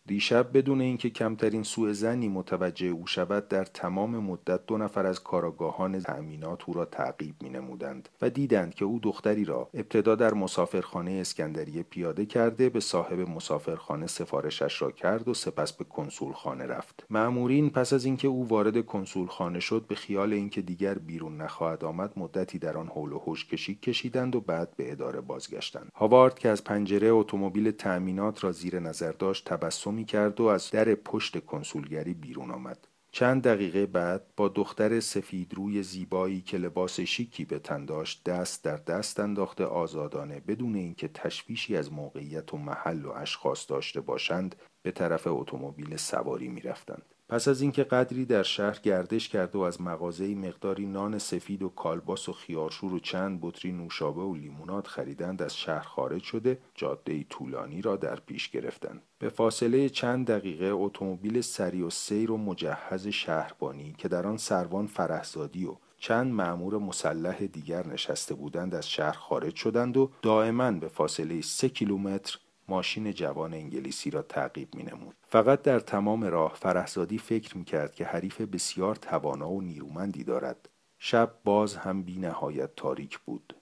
دیشب 0.09 0.57
بدون 0.57 0.81
اینکه 0.81 1.09
کمترین 1.09 1.63
سوء 1.63 1.91
زنی 1.91 2.27
متوجه 2.27 2.87
او 2.87 3.07
شود 3.07 3.47
در 3.47 3.63
تمام 3.63 4.17
مدت 4.17 4.65
دو 4.65 4.77
نفر 4.77 5.05
از 5.05 5.23
کاراگاهان 5.23 5.99
تأمینات 5.99 6.63
او 6.67 6.73
را 6.73 6.85
تعقیب 6.85 7.35
می 7.41 7.49
نمودند 7.49 8.09
و 8.21 8.29
دیدند 8.29 8.73
که 8.73 8.85
او 8.85 8.99
دختری 9.03 9.45
را 9.45 9.69
ابتدا 9.73 10.15
در 10.15 10.33
مسافرخانه 10.33 11.11
اسکندریه 11.11 11.83
پیاده 11.83 12.25
کرده 12.25 12.69
به 12.69 12.79
صاحب 12.79 13.19
مسافرخانه 13.29 14.07
سفارشش 14.07 14.81
را 14.81 14.91
کرد 14.91 15.27
و 15.27 15.33
سپس 15.33 15.73
به 15.73 15.83
کنسول 15.83 16.33
خانه 16.33 16.65
رفت. 16.65 17.05
معمورین 17.09 17.69
پس 17.69 17.93
از 17.93 18.05
اینکه 18.05 18.27
او 18.27 18.47
وارد 18.47 18.85
کنسول 18.85 19.27
خانه 19.27 19.59
شد 19.59 19.85
به 19.87 19.95
خیال 19.95 20.33
اینکه 20.33 20.61
دیگر 20.61 20.93
بیرون 20.93 21.37
نخواهد 21.41 21.83
آمد 21.83 22.13
مدتی 22.15 22.59
در 22.59 22.77
آن 22.77 22.87
حول 22.87 23.11
و 23.11 23.19
حوش 23.19 23.45
کشی 23.45 23.75
کشیدند 23.75 24.35
و 24.35 24.41
بعد 24.41 24.73
به 24.77 24.91
اداره 24.91 25.21
بازگشتند. 25.21 25.91
هاوارد 25.95 26.39
که 26.39 26.49
از 26.49 26.63
پنجره 26.63 27.07
اتومبیل 27.07 27.71
تأمینات 27.71 28.43
را 28.43 28.51
زیر 28.51 28.79
نظر 28.79 29.11
داشت 29.11 29.45
تبسم 29.45 29.98
کرد 30.03 30.41
و 30.41 30.45
از 30.45 30.71
در 30.71 30.95
پشت 30.95 31.45
کنسولگری 31.45 32.13
بیرون 32.13 32.51
آمد. 32.51 32.87
چند 33.11 33.43
دقیقه 33.43 33.85
بعد 33.85 34.23
با 34.37 34.47
دختر 34.47 34.99
سفید 34.99 35.53
روی 35.53 35.83
زیبایی 35.83 36.41
که 36.41 36.57
لباس 36.57 36.99
شیکی 36.99 37.45
به 37.45 37.59
تن 37.59 37.85
داشت 37.85 38.23
دست 38.23 38.63
در 38.63 38.77
دست 38.77 39.19
انداخته 39.19 39.65
آزادانه 39.65 40.39
بدون 40.39 40.75
اینکه 40.75 41.07
تشویشی 41.07 41.77
از 41.77 41.93
موقعیت 41.93 42.53
و 42.53 42.57
محل 42.57 43.05
و 43.05 43.11
اشخاص 43.11 43.69
داشته 43.69 44.01
باشند 44.01 44.55
به 44.81 44.91
طرف 44.91 45.27
اتومبیل 45.27 45.95
سواری 45.95 46.47
می‌رفتند. 46.47 47.05
پس 47.29 47.47
از 47.47 47.61
اینکه 47.61 47.83
قدری 47.83 48.25
در 48.25 48.43
شهر 48.43 48.79
گردش 48.83 49.29
کرد 49.29 49.55
و 49.55 49.59
از 49.59 49.81
مغازه 49.81 50.35
مقداری 50.35 50.85
نان 50.85 51.17
سفید 51.17 51.63
و 51.63 51.69
کالباس 51.69 52.29
و 52.29 52.33
خیارشور 52.33 52.93
و 52.93 52.99
چند 52.99 53.39
بطری 53.41 53.71
نوشابه 53.71 54.21
و 54.21 54.35
لیمونات 54.35 54.87
خریدند 54.87 55.41
از 55.41 55.57
شهر 55.57 55.83
خارج 55.83 56.23
شده 56.23 56.57
جاده 56.75 57.23
طولانی 57.23 57.81
را 57.81 57.95
در 57.95 58.15
پیش 58.15 58.49
گرفتند. 58.49 59.01
به 59.19 59.29
فاصله 59.29 59.89
چند 59.89 60.27
دقیقه 60.27 60.65
اتومبیل 60.65 61.41
سری 61.41 61.81
و 61.81 61.89
سیر 61.89 62.31
و 62.31 62.37
مجهز 62.37 63.07
شهربانی 63.07 63.95
که 63.97 64.07
در 64.07 64.27
آن 64.27 64.37
سروان 64.37 64.87
فرهزادی 64.87 65.65
و 65.65 65.75
چند 65.97 66.33
معمور 66.33 66.77
مسلح 66.77 67.45
دیگر 67.45 67.87
نشسته 67.87 68.35
بودند 68.35 68.75
از 68.75 68.89
شهر 68.89 69.17
خارج 69.17 69.55
شدند 69.55 69.97
و 69.97 70.11
دائما 70.21 70.71
به 70.71 70.87
فاصله 70.87 71.41
سه 71.41 71.69
کیلومتر 71.69 72.37
ماشین 72.69 73.13
جوان 73.13 73.53
انگلیسی 73.53 74.09
را 74.09 74.21
تعقیب 74.21 74.75
می 74.75 74.83
نمود. 74.83 75.15
فقط 75.27 75.61
در 75.61 75.79
تمام 75.79 76.23
راه 76.23 76.53
فرهزادی 76.55 77.17
فکر 77.17 77.57
می 77.57 77.65
کرد 77.65 77.95
که 77.95 78.05
حریف 78.05 78.41
بسیار 78.41 78.95
توانا 78.95 79.49
و 79.49 79.61
نیرومندی 79.61 80.23
دارد. 80.23 80.69
شب 80.99 81.33
باز 81.43 81.75
هم 81.75 82.03
بی 82.03 82.17
نهایت 82.17 82.75
تاریک 82.75 83.19
بود. 83.19 83.55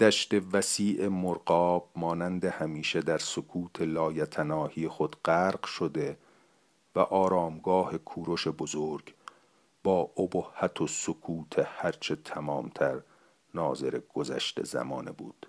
دشت 0.00 0.34
وسیع 0.52 1.08
مرقاب 1.08 1.90
مانند 1.96 2.44
همیشه 2.44 3.00
در 3.00 3.18
سکوت 3.18 3.82
لایتناهی 3.82 4.88
خود 4.88 5.16
غرق 5.24 5.66
شده 5.66 6.18
و 6.94 6.98
آرامگاه 6.98 7.98
کوروش 7.98 8.48
بزرگ 8.48 9.14
با 9.84 10.00
ابهت 10.16 10.80
و 10.80 10.86
سکوت 10.86 11.54
هرچه 11.58 12.16
تمامتر 12.16 13.00
ناظر 13.54 14.00
گذشته 14.14 14.64
زمانه 14.64 15.12
بود. 15.12 15.46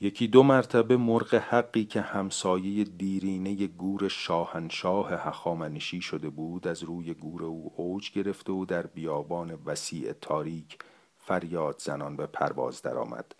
یکی 0.00 0.28
دو 0.28 0.42
مرتبه 0.42 0.96
مرغ 0.96 1.34
حقی 1.34 1.84
که 1.84 2.00
همسایه 2.00 2.84
دیرینه 2.84 3.66
گور 3.66 4.08
شاهنشاه 4.08 5.12
هخامنشی 5.12 6.00
شده 6.00 6.28
بود 6.30 6.68
از 6.68 6.82
روی 6.82 7.14
گور 7.14 7.44
او 7.44 7.72
اوج 7.76 8.12
گرفته 8.12 8.52
و 8.52 8.64
در 8.64 8.86
بیابان 8.86 9.58
وسیع 9.66 10.12
تاریک 10.12 10.78
فریاد 11.18 11.80
زنان 11.80 12.16
به 12.16 12.26
پرواز 12.26 12.82
درآمد. 12.82 13.34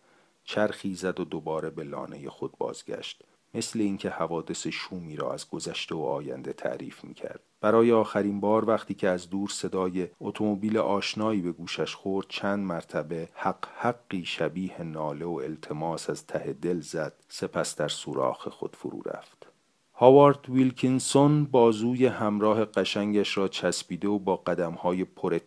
چرخی 0.44 0.94
زد 0.94 1.20
و 1.20 1.24
دوباره 1.24 1.70
به 1.70 1.84
لانه 1.84 2.30
خود 2.30 2.52
بازگشت. 2.58 3.22
مثل 3.54 3.80
اینکه 3.80 4.10
حوادث 4.10 4.66
شومی 4.66 5.16
را 5.16 5.32
از 5.32 5.50
گذشته 5.50 5.94
و 5.94 6.00
آینده 6.00 6.52
تعریف 6.52 7.04
می‌کرد. 7.04 7.40
برای 7.60 7.92
آخرین 7.92 8.40
بار 8.40 8.68
وقتی 8.68 8.94
که 8.94 9.08
از 9.08 9.30
دور 9.30 9.48
صدای 9.48 10.08
اتومبیل 10.20 10.78
آشنایی 10.78 11.40
به 11.40 11.52
گوشش 11.52 11.94
خورد 11.94 12.26
چند 12.28 12.58
مرتبه 12.58 13.28
حق 13.34 13.66
حقی 13.76 14.24
شبیه 14.24 14.82
ناله 14.82 15.24
و 15.24 15.40
التماس 15.44 16.10
از 16.10 16.26
ته 16.26 16.52
دل 16.52 16.80
زد 16.80 17.12
سپس 17.28 17.76
در 17.76 17.88
سوراخ 17.88 18.48
خود 18.48 18.76
فرو 18.76 19.02
رفت 19.06 19.48
هاوارد 20.00 20.50
ویلکینسون 20.50 21.44
بازوی 21.44 22.06
همراه 22.06 22.64
قشنگش 22.64 23.38
را 23.38 23.48
چسبیده 23.48 24.08
و 24.08 24.18
با 24.18 24.36
قدمهای 24.36 25.04
پر 25.04 25.38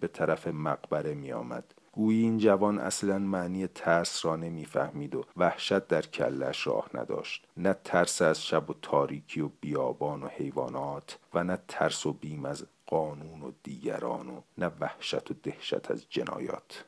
به 0.00 0.08
طرف 0.08 0.48
مقبره 0.48 1.14
می 1.14 1.32
آمد. 1.32 1.74
گویی 1.94 2.22
این 2.22 2.38
جوان 2.38 2.78
اصلا 2.78 3.18
معنی 3.18 3.66
ترس 3.66 4.24
را 4.24 4.36
نمی‌فهمید 4.36 5.14
و 5.14 5.24
وحشت 5.36 5.88
در 5.88 6.02
کلش 6.02 6.66
راه 6.66 6.90
نداشت. 6.94 7.46
نه 7.56 7.76
ترس 7.84 8.22
از 8.22 8.46
شب 8.46 8.70
و 8.70 8.74
تاریکی 8.82 9.40
و 9.40 9.48
بیابان 9.60 10.22
و 10.22 10.28
حیوانات 10.28 11.18
و 11.34 11.44
نه 11.44 11.58
ترس 11.68 12.06
و 12.06 12.12
بیم 12.12 12.44
از 12.44 12.66
قانون 12.86 13.42
و 13.42 13.50
دیگران 13.62 14.28
و 14.28 14.40
نه 14.58 14.70
وحشت 14.80 15.30
و 15.30 15.34
دهشت 15.42 15.90
از 15.90 16.06
جنایات. 16.10 16.84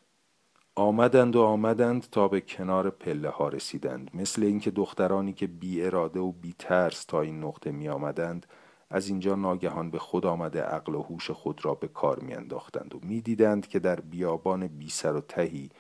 آمدند 0.75 1.37
و 1.37 1.43
آمدند 1.43 2.07
تا 2.13 2.29
به 2.29 2.41
کنار 2.41 2.91
پله 2.91 3.29
ها 3.29 3.49
رسیدند. 3.49 4.11
مثل 4.15 4.43
اینکه 4.43 4.71
دخترانی 4.71 5.33
که 5.33 5.47
بی 5.47 5.85
اراده 5.85 6.21
و 6.21 6.33
بی 6.33 6.55
ترس 6.59 7.05
تا 7.05 7.21
این 7.21 7.45
نقطه 7.45 7.71
می 7.71 7.89
آمدند 7.89 8.47
از 8.91 9.09
اینجا 9.09 9.35
ناگهان 9.35 9.91
به 9.91 9.99
خود 9.99 10.27
آمده 10.27 10.63
عقل 10.63 10.95
و 10.95 11.03
هوش 11.03 11.31
خود 11.31 11.65
را 11.65 11.75
به 11.75 11.89
کار 11.89 12.19
میانداختند 12.19 12.95
و 12.95 12.99
می‌دیدند 13.03 13.69
که 13.69 13.79
در 13.79 14.01
بیابان 14.01 14.67
بی 14.67 14.91
سر 14.91 15.17
و 15.17 15.21
تهی 15.21 15.71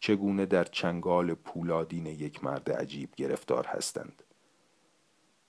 چگونه 0.00 0.46
در 0.46 0.64
چنگال 0.64 1.34
پولادین 1.34 2.06
یک 2.06 2.44
مرد 2.44 2.72
عجیب 2.72 3.14
گرفتار 3.16 3.66
هستند. 3.66 4.22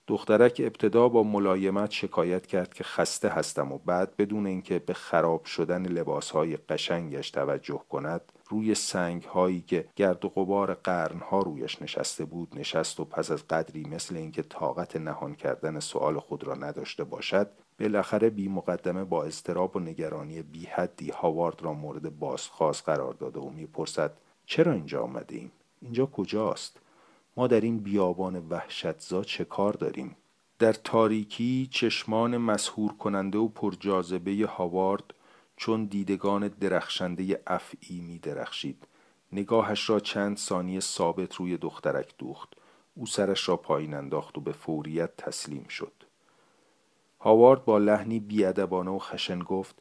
دخترک 0.07 0.61
ابتدا 0.65 1.09
با 1.09 1.23
ملایمت 1.23 1.91
شکایت 1.91 2.47
کرد 2.47 2.73
که 2.73 2.83
خسته 2.83 3.29
هستم 3.29 3.71
و 3.71 3.77
بعد 3.77 4.17
بدون 4.17 4.47
اینکه 4.47 4.79
به 4.79 4.93
خراب 4.93 5.45
شدن 5.45 5.85
لباسهای 5.85 6.57
قشنگش 6.57 7.31
توجه 7.31 7.81
کند 7.89 8.31
روی 8.49 8.75
سنگ 8.75 9.23
هایی 9.23 9.61
که 9.61 9.89
گرد 9.95 10.25
و 10.25 10.29
غبار 10.29 10.73
قرن 10.73 11.19
ها 11.19 11.39
رویش 11.39 11.81
نشسته 11.81 12.25
بود 12.25 12.59
نشست 12.59 12.99
و 12.99 13.05
پس 13.05 13.31
از 13.31 13.47
قدری 13.47 13.85
مثل 13.85 14.15
اینکه 14.15 14.41
طاقت 14.43 14.95
نهان 14.95 15.35
کردن 15.35 15.79
سوال 15.79 16.19
خود 16.19 16.43
را 16.43 16.55
نداشته 16.55 17.03
باشد 17.03 17.49
بالاخره 17.79 18.29
بی 18.29 18.47
مقدمه 18.47 19.03
با 19.03 19.23
اضطراب 19.23 19.75
و 19.75 19.79
نگرانی 19.79 20.41
بی 20.41 20.65
حدی 20.65 21.09
هاوارد 21.09 21.61
را 21.61 21.73
مورد 21.73 22.19
بازخواست 22.19 22.85
قرار 22.85 23.13
داده 23.13 23.39
و 23.39 23.49
می‌پرسد 23.49 24.17
چرا 24.45 24.73
اینجا 24.73 25.03
آمده 25.03 25.35
ایم؟ 25.35 25.51
اینجا 25.81 26.05
کجاست؟ 26.05 26.79
ما 27.37 27.47
در 27.47 27.61
این 27.61 27.79
بیابان 27.79 28.47
وحشتزا 28.49 29.23
چه 29.23 29.45
کار 29.45 29.73
داریم؟ 29.73 30.15
در 30.59 30.73
تاریکی 30.73 31.67
چشمان 31.71 32.37
مسهور 32.37 32.93
کننده 32.93 33.37
و 33.37 33.47
پرجاذبه 33.47 34.47
هاوارد 34.49 35.13
چون 35.57 35.85
دیدگان 35.85 36.47
درخشنده 36.47 37.41
افعی 37.47 37.99
می 37.99 38.19
درخشید 38.19 38.87
نگاهش 39.31 39.89
را 39.89 39.99
چند 39.99 40.37
ثانیه 40.37 40.79
ثابت 40.79 41.35
روی 41.35 41.57
دخترک 41.57 42.13
دوخت 42.17 42.53
او 42.95 43.05
سرش 43.05 43.49
را 43.49 43.57
پایین 43.57 43.93
انداخت 43.93 44.37
و 44.37 44.41
به 44.41 44.51
فوریت 44.51 45.17
تسلیم 45.17 45.67
شد 45.67 45.93
هاوارد 47.19 47.65
با 47.65 47.77
لحنی 47.77 48.19
بیادبانه 48.19 48.91
و 48.91 48.99
خشن 48.99 49.39
گفت 49.39 49.75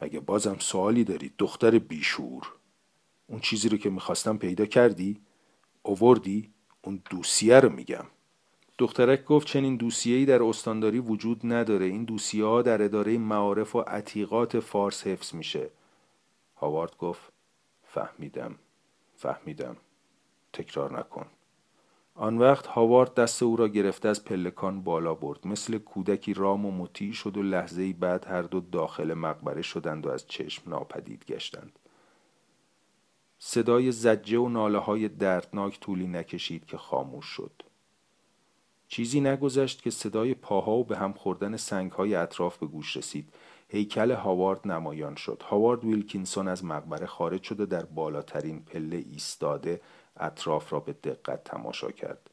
مگه 0.00 0.20
بازم 0.20 0.56
سوالی 0.58 1.04
دارید 1.04 1.34
دختر 1.38 1.78
بیشور 1.78 2.52
اون 3.26 3.40
چیزی 3.40 3.68
رو 3.68 3.78
که 3.78 3.90
می‌خواستم 3.90 4.38
پیدا 4.38 4.66
کردی؟ 4.66 5.20
اووردی؟ 5.82 6.52
اون 6.82 7.02
دوسیه 7.10 7.60
رو 7.60 7.72
میگم 7.72 8.04
دخترک 8.78 9.24
گفت 9.24 9.46
چنین 9.46 9.76
دوسیه‌ای 9.76 10.24
در 10.24 10.42
استانداری 10.42 10.98
وجود 10.98 11.40
نداره. 11.44 11.86
این 11.86 12.04
دوسیه 12.04 12.44
ها 12.44 12.62
در 12.62 12.82
اداره 12.82 13.18
معارف 13.18 13.76
و 13.76 13.80
عتیقات 13.80 14.60
فارس 14.60 15.06
حفظ 15.06 15.34
میشه. 15.34 15.70
هاوارد 16.56 16.96
گفت 16.96 17.32
فهمیدم 17.82 18.54
فهمیدم. 19.16 19.76
تکرار 20.52 20.98
نکن. 20.98 21.26
آن 22.14 22.38
وقت 22.38 22.66
هاوارد 22.66 23.14
دست 23.14 23.42
او 23.42 23.56
را 23.56 23.68
گرفته 23.68 24.08
از 24.08 24.24
پلکان 24.24 24.82
بالا 24.82 25.14
برد. 25.14 25.46
مثل 25.46 25.78
کودکی 25.78 26.34
رام 26.34 26.66
و 26.66 26.70
مطیع 26.70 27.12
شد 27.12 27.36
و 27.36 27.42
لحظه 27.42 27.92
بعد 27.92 28.26
هر 28.26 28.42
دو 28.42 28.60
داخل 28.60 29.14
مقبره 29.14 29.62
شدند 29.62 30.06
و 30.06 30.10
از 30.10 30.26
چشم 30.26 30.70
ناپدید 30.70 31.24
گشتند. 31.24 31.78
صدای 33.38 33.92
زجه 33.92 34.38
و 34.38 34.48
ناله 34.48 34.78
های 34.78 35.08
دردناک 35.08 35.80
طولی 35.80 36.06
نکشید 36.06 36.66
که 36.66 36.76
خاموش 36.76 37.24
شد. 37.24 37.62
چیزی 38.88 39.20
نگذشت 39.20 39.82
که 39.82 39.90
صدای 39.90 40.34
پاها 40.34 40.72
و 40.72 40.84
به 40.84 40.96
هم 40.96 41.12
خوردن 41.12 41.56
های 41.96 42.14
اطراف 42.14 42.58
به 42.58 42.66
گوش 42.66 42.96
رسید. 42.96 43.28
هیکل 43.68 44.10
هاوارد 44.10 44.68
نمایان 44.68 45.14
شد. 45.14 45.42
هاوارد 45.42 45.84
ویلکینسون 45.84 46.48
از 46.48 46.64
مقبره 46.64 47.06
خارج 47.06 47.42
شده 47.42 47.66
در 47.66 47.84
بالاترین 47.84 48.60
پله 48.60 48.96
ایستاده 48.96 49.80
اطراف 50.16 50.72
را 50.72 50.80
به 50.80 50.92
دقت 50.92 51.44
تماشا 51.44 51.90
کرد. 51.90 52.30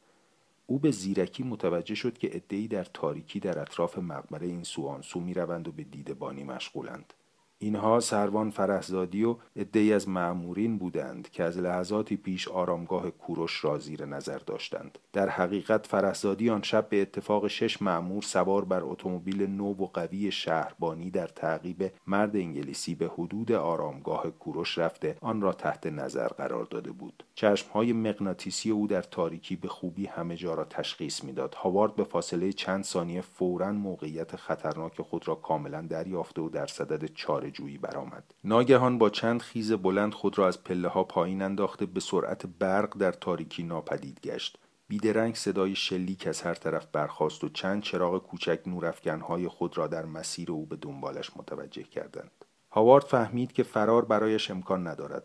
او 0.66 0.78
به 0.78 0.90
زیرکی 0.90 1.42
متوجه 1.42 1.94
شد 1.94 2.18
که 2.18 2.28
عدهای 2.28 2.68
در 2.68 2.84
تاریکی 2.84 3.40
در 3.40 3.58
اطراف 3.58 3.98
مقبره 3.98 4.46
این 4.46 4.62
سو 4.62 4.86
آن 4.86 5.02
سو 5.02 5.20
می‌روند 5.20 5.68
و 5.68 5.72
به 5.72 5.84
دیدبانی 5.84 6.44
مشغولند. 6.44 7.14
اینها 7.58 8.00
سروان 8.00 8.50
فرهزادی 8.50 9.24
و 9.24 9.36
عدهای 9.56 9.92
از 9.92 10.08
معمورین 10.08 10.78
بودند 10.78 11.30
که 11.30 11.44
از 11.44 11.58
لحظاتی 11.58 12.16
پیش 12.16 12.48
آرامگاه 12.48 13.10
کوروش 13.10 13.64
را 13.64 13.78
زیر 13.78 14.04
نظر 14.04 14.38
داشتند. 14.38 14.98
در 15.12 15.28
حقیقت 15.28 15.86
فرهزادی 15.86 16.50
آن 16.50 16.62
شب 16.62 16.88
به 16.88 17.02
اتفاق 17.02 17.48
شش 17.48 17.82
معمور 17.82 18.22
سوار 18.22 18.64
بر 18.64 18.80
اتومبیل 18.84 19.46
نو 19.46 19.70
و 19.70 19.86
قوی 19.86 20.32
شهربانی 20.32 21.10
در 21.10 21.26
تعقیب 21.26 21.92
مرد 22.06 22.36
انگلیسی 22.36 22.94
به 22.94 23.10
حدود 23.14 23.52
آرامگاه 23.52 24.30
کوروش 24.30 24.78
رفته 24.78 25.16
آن 25.20 25.40
را 25.40 25.52
تحت 25.52 25.86
نظر 25.86 26.28
قرار 26.28 26.64
داده 26.64 26.92
بود. 26.92 27.24
چشمهای 27.34 27.92
مغناطیسی 27.92 28.70
او 28.70 28.86
در 28.86 29.02
تاریکی 29.02 29.56
به 29.56 29.68
خوبی 29.68 30.06
همه 30.06 30.36
جا 30.36 30.54
را 30.54 30.64
تشخیص 30.64 31.24
می‌داد. 31.24 31.54
هاوارد 31.54 31.94
به 31.94 32.04
فاصله 32.04 32.52
چند 32.52 32.84
ثانیه 32.84 33.20
فورا 33.20 33.72
موقعیت 33.72 34.36
خطرناک 34.36 35.02
خود 35.02 35.28
را 35.28 35.34
کاملا 35.34 35.82
دریافته 35.82 36.42
و 36.42 36.48
در 36.48 36.66
صدد 36.66 37.04
چاره 37.14 37.45
برآمد. 37.82 38.34
ناگهان 38.44 38.98
با 38.98 39.10
چند 39.10 39.42
خیز 39.42 39.72
بلند 39.72 40.14
خود 40.14 40.38
را 40.38 40.48
از 40.48 40.64
پله 40.64 40.88
ها 40.88 41.04
پایین 41.04 41.42
انداخته 41.42 41.86
به 41.86 42.00
سرعت 42.00 42.46
برق 42.46 42.98
در 42.98 43.12
تاریکی 43.12 43.62
ناپدید 43.62 44.20
گشت. 44.20 44.58
بیدرنگ 44.88 45.34
صدای 45.34 45.74
شلیک 45.74 46.26
از 46.26 46.42
هر 46.42 46.54
طرف 46.54 46.86
برخاست 46.92 47.44
و 47.44 47.48
چند 47.48 47.82
چراغ 47.82 48.22
کوچک 48.22 48.60
نورافکنهای 48.66 49.48
خود 49.48 49.78
را 49.78 49.86
در 49.86 50.04
مسیر 50.04 50.52
او 50.52 50.66
به 50.66 50.76
دنبالش 50.76 51.30
متوجه 51.36 51.82
کردند. 51.82 52.44
هاوارد 52.70 53.04
فهمید 53.04 53.52
که 53.52 53.62
فرار 53.62 54.04
برایش 54.04 54.50
امکان 54.50 54.86
ندارد. 54.86 55.24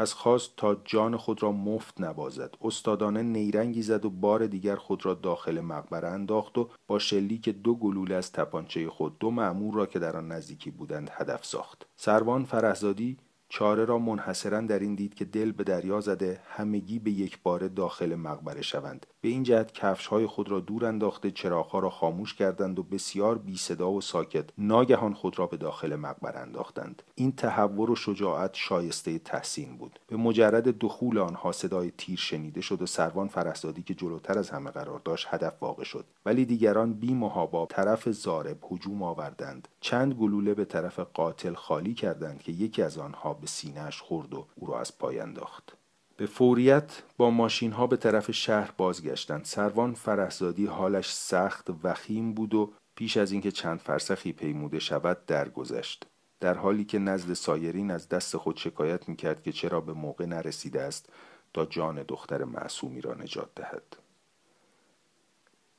پس 0.00 0.12
خواست 0.12 0.56
تا 0.56 0.74
جان 0.84 1.16
خود 1.16 1.42
را 1.42 1.52
مفت 1.52 2.00
نبازد 2.00 2.54
استادانه 2.62 3.22
نیرنگی 3.22 3.82
زد 3.82 4.04
و 4.04 4.10
بار 4.10 4.46
دیگر 4.46 4.76
خود 4.76 5.06
را 5.06 5.14
داخل 5.14 5.60
مقبره 5.60 6.08
انداخت 6.08 6.58
و 6.58 6.68
با 6.86 6.98
شلیک 6.98 7.48
دو 7.48 7.74
گلوله 7.74 8.14
از 8.14 8.32
تپانچه 8.32 8.90
خود 8.90 9.18
دو 9.18 9.30
معمور 9.30 9.74
را 9.74 9.86
که 9.86 9.98
در 9.98 10.16
آن 10.16 10.32
نزدیکی 10.32 10.70
بودند 10.70 11.10
هدف 11.12 11.44
ساخت. 11.44 11.86
سروان 11.96 12.44
فرهزادی 12.44 13.16
چاره 13.52 13.84
را 13.84 13.98
منحصرا 13.98 14.60
در 14.60 14.78
این 14.78 14.94
دید 14.94 15.14
که 15.14 15.24
دل 15.24 15.52
به 15.52 15.64
دریا 15.64 16.00
زده 16.00 16.40
همگی 16.48 16.98
به 16.98 17.10
یک 17.10 17.38
بار 17.42 17.68
داخل 17.68 18.14
مقبره 18.14 18.62
شوند. 18.62 19.06
به 19.20 19.28
این 19.28 19.42
جهت 19.42 19.72
کفش 19.72 20.06
های 20.06 20.26
خود 20.26 20.50
را 20.50 20.60
دور 20.60 20.86
انداخته 20.86 21.30
چراغها 21.30 21.78
را 21.78 21.90
خاموش 21.90 22.34
کردند 22.34 22.78
و 22.78 22.82
بسیار 22.82 23.38
بی 23.38 23.56
صدا 23.56 23.90
و 23.90 24.00
ساکت 24.00 24.44
ناگهان 24.58 25.14
خود 25.14 25.38
را 25.38 25.46
به 25.46 25.56
داخل 25.56 25.96
مقبره 25.96 26.38
انداختند. 26.38 27.02
این 27.14 27.32
تحور 27.32 27.90
و 27.90 27.94
شجاعت 27.94 28.50
شایسته 28.54 29.18
تحسین 29.18 29.76
بود. 29.76 30.00
به 30.06 30.16
مجرد 30.16 30.78
دخول 30.78 31.18
آنها 31.18 31.52
صدای 31.52 31.92
تیر 31.98 32.18
شنیده 32.18 32.60
شد 32.60 32.82
و 32.82 32.86
سروان 32.86 33.28
فرهزادی 33.28 33.82
که 33.82 33.94
جلوتر 33.94 34.38
از 34.38 34.50
همه 34.50 34.70
قرار 34.70 35.00
داشت 35.04 35.26
هدف 35.30 35.62
واقع 35.62 35.84
شد. 35.84 36.04
ولی 36.26 36.44
دیگران 36.44 36.92
بی 36.92 37.14
محابا 37.14 37.66
طرف 37.66 38.08
زارب 38.08 38.58
هجوم 38.70 39.02
آوردند. 39.02 39.68
چند 39.80 40.14
گلوله 40.14 40.54
به 40.54 40.64
طرف 40.64 40.98
قاتل 40.98 41.54
خالی 41.54 41.94
کردند 41.94 42.42
که 42.42 42.52
یکی 42.52 42.82
از 42.82 42.98
آنها 42.98 43.39
به 43.40 43.46
سینهش 43.46 44.00
خورد 44.00 44.34
و 44.34 44.46
او 44.54 44.66
را 44.66 44.80
از 44.80 44.98
پای 44.98 45.18
انداخت. 45.18 45.76
به 46.16 46.26
فوریت 46.26 47.02
با 47.16 47.30
ماشین 47.30 47.72
ها 47.72 47.86
به 47.86 47.96
طرف 47.96 48.30
شهر 48.30 48.70
بازگشتند. 48.76 49.44
سروان 49.44 49.94
فرهزادی 49.94 50.66
حالش 50.66 51.12
سخت 51.12 51.66
وخیم 51.82 52.34
بود 52.34 52.54
و 52.54 52.72
پیش 52.94 53.16
از 53.16 53.32
اینکه 53.32 53.50
چند 53.50 53.78
فرسخی 53.78 54.32
پیموده 54.32 54.78
شود 54.78 55.26
درگذشت. 55.26 56.06
در 56.40 56.54
حالی 56.54 56.84
که 56.84 56.98
نزد 56.98 57.32
سایرین 57.32 57.90
از 57.90 58.08
دست 58.08 58.36
خود 58.36 58.56
شکایت 58.56 59.08
می‌کرد 59.08 59.42
که 59.42 59.52
چرا 59.52 59.80
به 59.80 59.92
موقع 59.92 60.26
نرسیده 60.26 60.82
است 60.82 61.12
تا 61.54 61.66
جان 61.66 62.02
دختر 62.02 62.44
معصومی 62.44 63.00
را 63.00 63.14
نجات 63.14 63.48
دهد. 63.56 63.96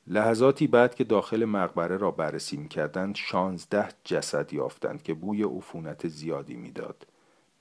لحظاتی 0.06 0.66
بعد 0.66 0.94
که 0.94 1.04
داخل 1.04 1.44
مقبره 1.44 1.96
را 1.96 2.10
بررسی 2.10 2.56
می‌کردند 2.56 3.14
شانزده 3.14 3.88
جسد 4.04 4.52
یافتند 4.52 5.02
که 5.02 5.14
بوی 5.14 5.42
عفونت 5.42 6.08
زیادی 6.08 6.54
می‌داد. 6.54 7.06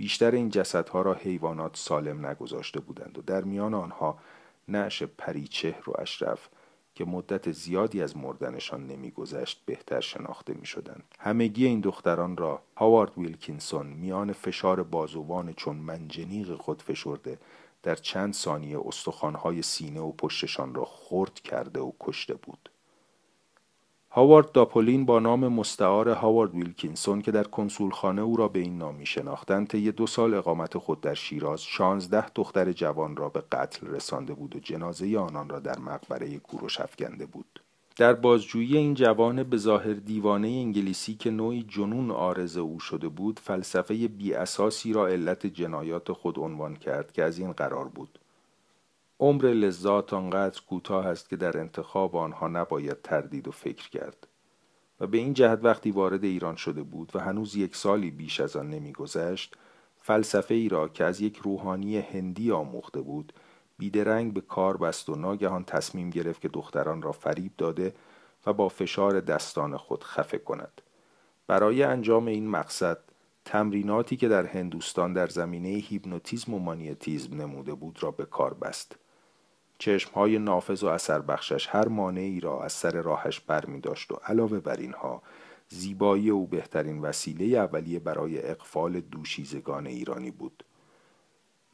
بیشتر 0.02 0.32
این 0.32 0.50
جسدها 0.50 1.02
را 1.02 1.14
حیوانات 1.14 1.78
سالم 1.78 2.26
نگذاشته 2.26 2.80
بودند 2.80 3.18
و 3.18 3.22
در 3.22 3.44
میان 3.44 3.74
آنها 3.74 4.18
نعش 4.68 5.04
پریچهر 5.04 5.90
و 5.90 5.94
اشرف 6.02 6.50
که 6.96 7.06
مدت 7.06 7.52
زیادی 7.52 8.02
از 8.02 8.18
مردنشان 8.18 8.88
نمیگذشت 8.88 9.62
بهتر 9.66 10.00
شناخته 10.00 10.54
می 10.54 10.66
شدند. 10.66 11.04
همگی 11.20 11.66
این 11.66 11.80
دختران 11.80 12.38
را 12.38 12.62
هاوارد 12.78 13.18
ویلکینسون 13.18 13.88
میان 13.88 14.34
فشار 14.34 14.84
بازوان 14.84 15.54
چون 15.54 15.76
منجنیق 15.76 16.56
خود 16.56 16.82
فشرده 16.82 17.40
در 17.84 17.96
چند 17.96 18.34
ثانیه 18.34 18.80
استخوانهای 18.86 19.62
سینه 19.62 20.00
و 20.00 20.12
پشتشان 20.12 20.76
را 20.76 20.86
خرد 20.86 21.34
کرده 21.34 21.80
و 21.80 21.92
کشته 22.00 22.34
بود. 22.34 22.70
هاوارد 24.14 24.52
داپولین 24.52 25.06
با 25.06 25.20
نام 25.20 25.48
مستعار 25.48 26.10
هاوارد 26.10 26.56
ویلکینسون 26.56 27.22
که 27.22 27.32
در 27.32 27.44
کنسولخانه 27.44 28.22
او 28.22 28.38
را 28.38 28.48
به 28.48 28.60
این 28.60 28.78
نام 28.78 28.96
می 28.96 29.06
شناختند 29.06 29.68
طی 29.68 29.92
دو 29.92 30.08
سال 30.08 30.34
اقامت 30.34 30.78
خود 30.78 31.02
در 31.02 31.14
شیراز 31.14 31.62
شانزده 31.62 32.30
دختر 32.36 32.72
جوان 32.72 33.16
را 33.16 33.30
به 33.30 33.44
قتل 33.52 33.88
رسانده 33.88 34.34
بود 34.34 34.56
و 34.56 34.60
جنازه 34.60 35.18
آنان 35.18 35.50
را 35.50 35.60
در 35.60 35.80
مقبره 35.80 36.38
کوروش 36.38 36.82
افکنده 36.82 37.26
بود. 37.26 37.62
در 37.96 38.14
بازجویی 38.14 38.78
این 38.78 38.94
جوان 38.94 39.44
به 39.44 39.58
ظاهر 39.58 39.94
دیوانه 39.94 40.48
انگلیسی 40.48 41.16
که 41.16 41.32
نوعی 41.32 41.64
جنون 41.64 42.12
آرز 42.12 42.58
او 42.58 42.80
شده 42.80 43.08
بود 43.08 43.40
فلسفه 43.40 44.08
بی 44.08 44.34
اساسی 44.34 44.94
را 44.94 45.08
علت 45.08 45.48
جنایات 45.48 46.12
خود 46.12 46.40
عنوان 46.40 46.76
کرد 46.76 47.12
که 47.12 47.24
از 47.24 47.40
این 47.40 47.52
قرار 47.52 47.88
بود. 47.88 48.20
عمر 49.22 49.46
لذات 49.46 50.14
آنقدر 50.14 50.62
کوتاه 50.70 51.08
است 51.08 51.30
که 51.30 51.36
در 51.36 51.58
انتخاب 51.58 52.16
آنها 52.16 52.48
نباید 52.48 53.02
تردید 53.02 53.48
و 53.48 53.52
فکر 53.52 53.90
کرد 53.90 54.28
و 55.00 55.08
به 55.08 55.18
این 55.18 55.34
جهت 55.34 55.60
وقتی 55.64 55.92
وارد 55.92 56.24
ایران 56.24 56.56
شده 56.56 56.84
بود 56.84 57.12
و 57.14 57.20
هنوز 57.20 57.56
یک 57.56 57.76
سالی 57.76 58.12
بیش 58.12 58.40
از 58.40 58.56
آن 58.56 58.70
نمیگذشت 58.70 59.56
فلسفه 59.98 60.54
ای 60.54 60.70
را 60.70 60.88
که 60.88 61.04
از 61.04 61.22
یک 61.22 61.38
روحانی 61.38 61.98
هندی 61.98 62.52
آموخته 62.52 63.02
بود 63.02 63.34
بیدرنگ 63.78 64.34
به 64.34 64.42
کار 64.42 64.78
بست 64.78 65.10
و 65.10 65.16
ناگهان 65.16 65.64
تصمیم 65.64 66.10
گرفت 66.10 66.42
که 66.42 66.48
دختران 66.48 67.02
را 67.02 67.12
فریب 67.12 67.52
داده 67.58 67.94
و 68.46 68.54
با 68.54 68.70
فشار 68.70 69.20
دستان 69.20 69.78
خود 69.78 70.04
خفه 70.04 70.38
کند. 70.38 70.82
برای 71.48 71.84
انجام 71.84 72.28
این 72.28 72.48
مقصد 72.48 72.98
تمریناتی 73.46 74.18
که 74.18 74.28
در 74.28 74.46
هندوستان 74.46 75.14
در 75.14 75.28
زمینه 75.28 75.70
هیپنوتیزم 75.70 76.54
و 76.54 76.60
مانیتیزم 76.60 77.42
نموده 77.42 77.74
بود 77.74 78.04
را 78.04 78.12
به 78.12 78.26
کار 78.26 78.54
بست. 78.54 79.01
چشمهای 79.82 80.40
نافذ 80.40 80.84
و 80.84 80.88
اثر 80.88 81.20
بخشش 81.20 81.68
هر 81.68 81.88
مانعی 81.88 82.40
را 82.40 82.64
از 82.64 82.74
سر 82.74 83.02
راهش 83.02 83.40
بر 83.40 83.66
می 83.66 83.80
داشت 83.80 84.12
و 84.12 84.16
علاوه 84.16 84.60
بر 84.60 84.76
اینها 84.76 85.22
زیبایی 85.70 86.30
او 86.30 86.48
بهترین 86.48 87.02
وسیله 87.02 87.58
اولیه 87.58 88.00
برای 88.00 88.48
اقفال 88.48 89.00
دوشیزگان 89.00 89.88
ایرانی 89.88 90.32
بود. 90.32 90.64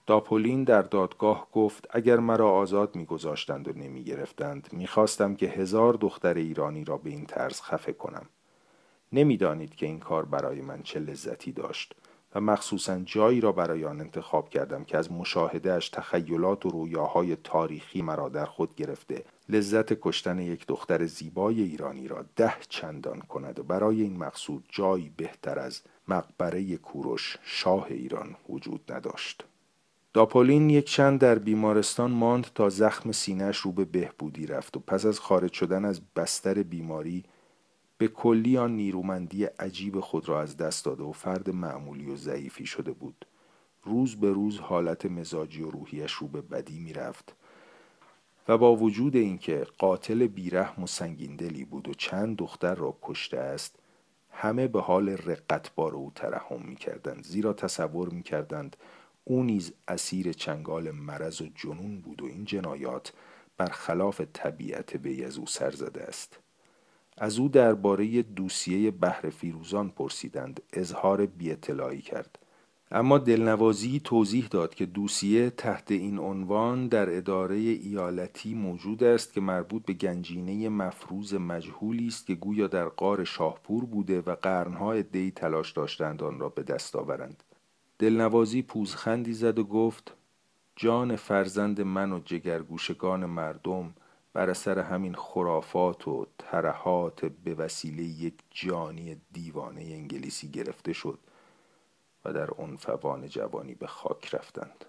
داپولین 0.05 0.63
در 0.63 0.81
دادگاه 0.81 1.47
گفت 1.51 1.87
اگر 1.89 2.19
مرا 2.19 2.51
آزاد 2.51 2.95
میگذاشتند 2.95 3.67
و 3.67 3.71
نمی 3.71 4.03
گرفتند 4.03 4.69
می‌خواستم 4.71 5.35
که 5.35 5.45
هزار 5.45 5.93
دختر 5.93 6.33
ایرانی 6.33 6.83
را 6.83 6.97
به 6.97 7.09
این 7.09 7.25
طرز 7.25 7.61
خفه 7.61 7.93
کنم. 7.93 8.25
نمی‌دانید 9.13 9.75
که 9.75 9.85
این 9.85 9.99
کار 9.99 10.25
برای 10.25 10.61
من 10.61 10.81
چه 10.83 10.99
لذتی 10.99 11.51
داشت. 11.51 11.95
و 12.35 12.41
مخصوصا 12.41 12.99
جایی 12.99 13.41
را 13.41 13.51
برای 13.51 13.85
آن 13.85 14.01
انتخاب 14.01 14.49
کردم 14.49 14.83
که 14.83 14.97
از 14.97 15.11
مشاهدهش 15.11 15.89
تخیلات 15.89 16.65
و 16.65 16.69
رویاهای 16.69 17.35
تاریخی 17.35 18.01
مرا 18.01 18.29
در 18.29 18.45
خود 18.45 18.75
گرفته. 18.75 19.25
لذت 19.49 19.93
کشتن 19.93 20.39
یک 20.39 20.67
دختر 20.67 21.05
زیبای 21.05 21.61
ایرانی 21.61 22.07
را 22.07 22.25
ده 22.35 22.53
چندان 22.69 23.19
کند 23.19 23.59
و 23.59 23.63
برای 23.63 24.01
این 24.01 24.17
مقصود 24.17 24.65
جایی 24.69 25.11
بهتر 25.17 25.59
از 25.59 25.81
مقبره 26.07 26.77
کوروش 26.77 27.37
شاه 27.43 27.85
ایران 27.89 28.35
وجود 28.49 28.91
نداشت. 28.91 29.43
داپولین 30.13 30.69
یک 30.69 30.85
چند 30.85 31.19
در 31.19 31.39
بیمارستان 31.39 32.11
ماند 32.11 32.47
تا 32.55 32.69
زخم 32.69 33.11
سینهش 33.11 33.57
رو 33.57 33.71
به 33.71 33.85
بهبودی 33.85 34.47
رفت 34.47 34.77
و 34.77 34.79
پس 34.79 35.05
از 35.05 35.19
خارج 35.19 35.53
شدن 35.53 35.85
از 35.85 36.01
بستر 36.15 36.63
بیماری 36.63 37.23
به 37.97 38.07
کلی 38.07 38.57
آن 38.57 38.75
نیرومندی 38.75 39.43
عجیب 39.43 39.99
خود 39.99 40.29
را 40.29 40.41
از 40.41 40.57
دست 40.57 40.85
داده 40.85 41.03
و 41.03 41.11
فرد 41.11 41.49
معمولی 41.49 42.11
و 42.11 42.15
ضعیفی 42.15 42.65
شده 42.65 42.91
بود. 42.91 43.25
روز 43.83 44.15
به 44.15 44.31
روز 44.31 44.59
حالت 44.59 45.05
مزاجی 45.05 45.63
و 45.63 45.69
روحیش 45.69 46.11
رو 46.11 46.27
به 46.27 46.41
بدی 46.41 46.79
می‌رفت 46.79 47.35
و 48.47 48.57
با 48.57 48.75
وجود 48.75 49.15
اینکه 49.15 49.67
قاتل 49.77 50.27
بیرحم 50.27 50.83
و 50.83 50.87
سنگیندلی 50.87 51.65
بود 51.65 51.89
و 51.89 51.93
چند 51.93 52.37
دختر 52.37 52.75
را 52.75 52.97
کشته 53.01 53.37
است 53.37 53.75
همه 54.29 54.67
به 54.67 54.81
حال 54.81 55.09
رقتبار 55.09 55.95
او 55.95 56.11
ترحم 56.15 56.61
می‌کردند 56.61 57.23
زیرا 57.23 57.53
تصور 57.53 58.09
می‌کردند 58.09 58.75
او 59.23 59.43
نیز 59.43 59.73
اسیر 59.87 60.33
چنگال 60.33 60.91
مرض 60.91 61.41
و 61.41 61.47
جنون 61.55 62.01
بود 62.01 62.21
و 62.21 62.25
این 62.25 62.45
جنایات 62.45 63.13
برخلاف 63.57 64.21
طبیعت 64.33 64.95
وی 64.95 65.23
از 65.23 65.39
سر 65.47 65.71
زده 65.71 66.03
است. 66.03 66.39
از 67.17 67.39
او 67.39 67.49
درباره 67.49 68.21
دوسیه 68.21 68.91
بحر 68.91 69.29
فیروزان 69.29 69.89
پرسیدند 69.89 70.61
اظهار 70.73 71.25
بیاطلاعی 71.25 72.01
کرد. 72.01 72.39
اما 72.91 73.17
دلنوازی 73.17 74.01
توضیح 74.03 74.47
داد 74.47 74.75
که 74.75 74.85
دوسیه 74.85 75.49
تحت 75.49 75.91
این 75.91 76.19
عنوان 76.19 76.87
در 76.87 77.17
اداره 77.17 77.55
ایالتی 77.55 78.53
موجود 78.53 79.03
است 79.03 79.33
که 79.33 79.41
مربوط 79.41 79.85
به 79.85 79.93
گنجینه 79.93 80.69
مفروض 80.69 81.33
مجهولی 81.33 82.07
است 82.07 82.27
که 82.27 82.35
گویا 82.35 82.67
در 82.67 82.85
قار 82.85 83.23
شاهپور 83.23 83.85
بوده 83.85 84.21
و 84.21 84.35
قرنها 84.35 85.01
دی 85.01 85.31
تلاش 85.31 85.71
داشتند 85.71 86.23
آن 86.23 86.39
را 86.39 86.49
به 86.49 86.63
دست 86.63 86.95
آورند. 86.95 87.43
دلنوازی 87.99 88.61
پوزخندی 88.61 89.33
زد 89.33 89.59
و 89.59 89.63
گفت 89.63 90.13
جان 90.75 91.15
فرزند 91.15 91.81
من 91.81 92.11
و 92.11 92.19
جگرگوشگان 92.19 93.25
مردم 93.25 93.93
بر 94.37 94.49
اثر 94.49 94.79
همین 94.79 95.15
خرافات 95.15 96.07
و 96.07 96.27
ترهات 96.37 97.25
به 97.25 97.53
وسیله 97.53 98.03
یک 98.03 98.33
جانی 98.51 99.21
دیوانه 99.33 99.81
انگلیسی 99.81 100.51
گرفته 100.51 100.93
شد 100.93 101.19
و 102.25 102.33
در 102.33 102.49
عنفوان 102.49 103.27
جوانی 103.27 103.75
به 103.75 103.87
خاک 103.87 104.35
رفتند. 104.35 104.85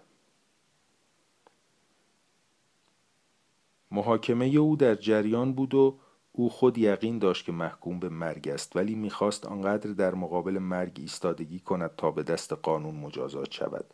محاکمه 3.90 4.46
او 4.46 4.76
در 4.76 4.94
جریان 4.94 5.52
بود 5.52 5.74
و 5.74 5.98
او 6.32 6.50
خود 6.50 6.78
یقین 6.78 7.18
داشت 7.18 7.44
که 7.44 7.52
محکوم 7.52 7.98
به 7.98 8.08
مرگ 8.08 8.48
است 8.48 8.76
ولی 8.76 8.94
می‌خواست 8.94 9.46
آنقدر 9.46 9.90
در 9.90 10.14
مقابل 10.14 10.58
مرگ 10.58 10.96
ایستادگی 11.00 11.60
کند 11.60 11.90
تا 11.96 12.10
به 12.10 12.22
دست 12.22 12.52
قانون 12.52 12.94
مجازات 12.94 13.50
شود. 13.50 13.84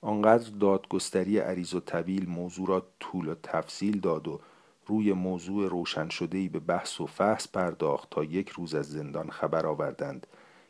آنقدر 0.00 0.50
دادگستری 0.50 1.38
عریض 1.38 1.74
و 1.74 1.80
طویل 1.80 2.28
موضوع 2.28 2.68
را 2.68 2.86
طول 3.00 3.28
و 3.28 3.34
تفصیل 3.42 4.00
داد 4.00 4.28
و 4.28 4.40
روی 4.86 5.12
موضوع 5.12 5.68
روشن 5.68 6.08
شده 6.08 6.48
به 6.48 6.58
بحث 6.58 7.00
و 7.00 7.06
فحص 7.06 7.48
پرداخت 7.48 8.10
تا 8.10 8.24
یک 8.24 8.48
روز 8.48 8.74
از 8.74 8.90
زندان 8.90 9.30
خبر 9.30 9.66
آوردند 9.66 10.26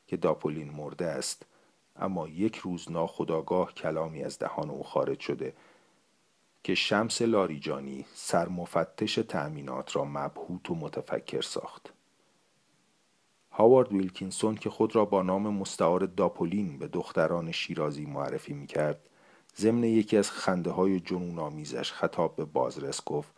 که 0.06 0.16
داپولین 0.16 0.70
مرده 0.70 1.06
است. 1.06 1.46
اما 1.96 2.28
یک 2.28 2.56
روز 2.56 2.90
ناخداگاه 2.90 3.74
کلامی 3.74 4.24
از 4.24 4.38
دهان 4.38 4.70
او 4.70 4.82
خارج 4.82 5.20
شده 5.20 5.52
که 6.62 6.74
شمس 6.74 7.22
لاریجانی 7.22 8.06
سرمفتش 8.14 9.14
تأمینات 9.14 9.96
را 9.96 10.04
مبهوت 10.04 10.70
و 10.70 10.74
متفکر 10.74 11.40
ساخت. 11.40 11.92
هاوارد 13.50 13.92
ویلکینسون 13.92 14.54
که 14.54 14.70
خود 14.70 14.96
را 14.96 15.04
با 15.04 15.22
نام 15.22 15.54
مستعار 15.54 16.06
داپولین 16.06 16.78
به 16.78 16.88
دختران 16.88 17.52
شیرازی 17.52 18.06
معرفی 18.06 18.52
می 18.52 18.66
کرد 18.66 19.08
ضمن 19.56 19.84
یکی 19.84 20.16
از 20.16 20.30
خنده 20.30 20.70
های 20.70 21.00
جنون 21.00 21.38
آمیزش 21.38 21.92
خطاب 21.92 22.36
به 22.36 22.44
بازرس 22.44 23.04
گفت 23.04 23.32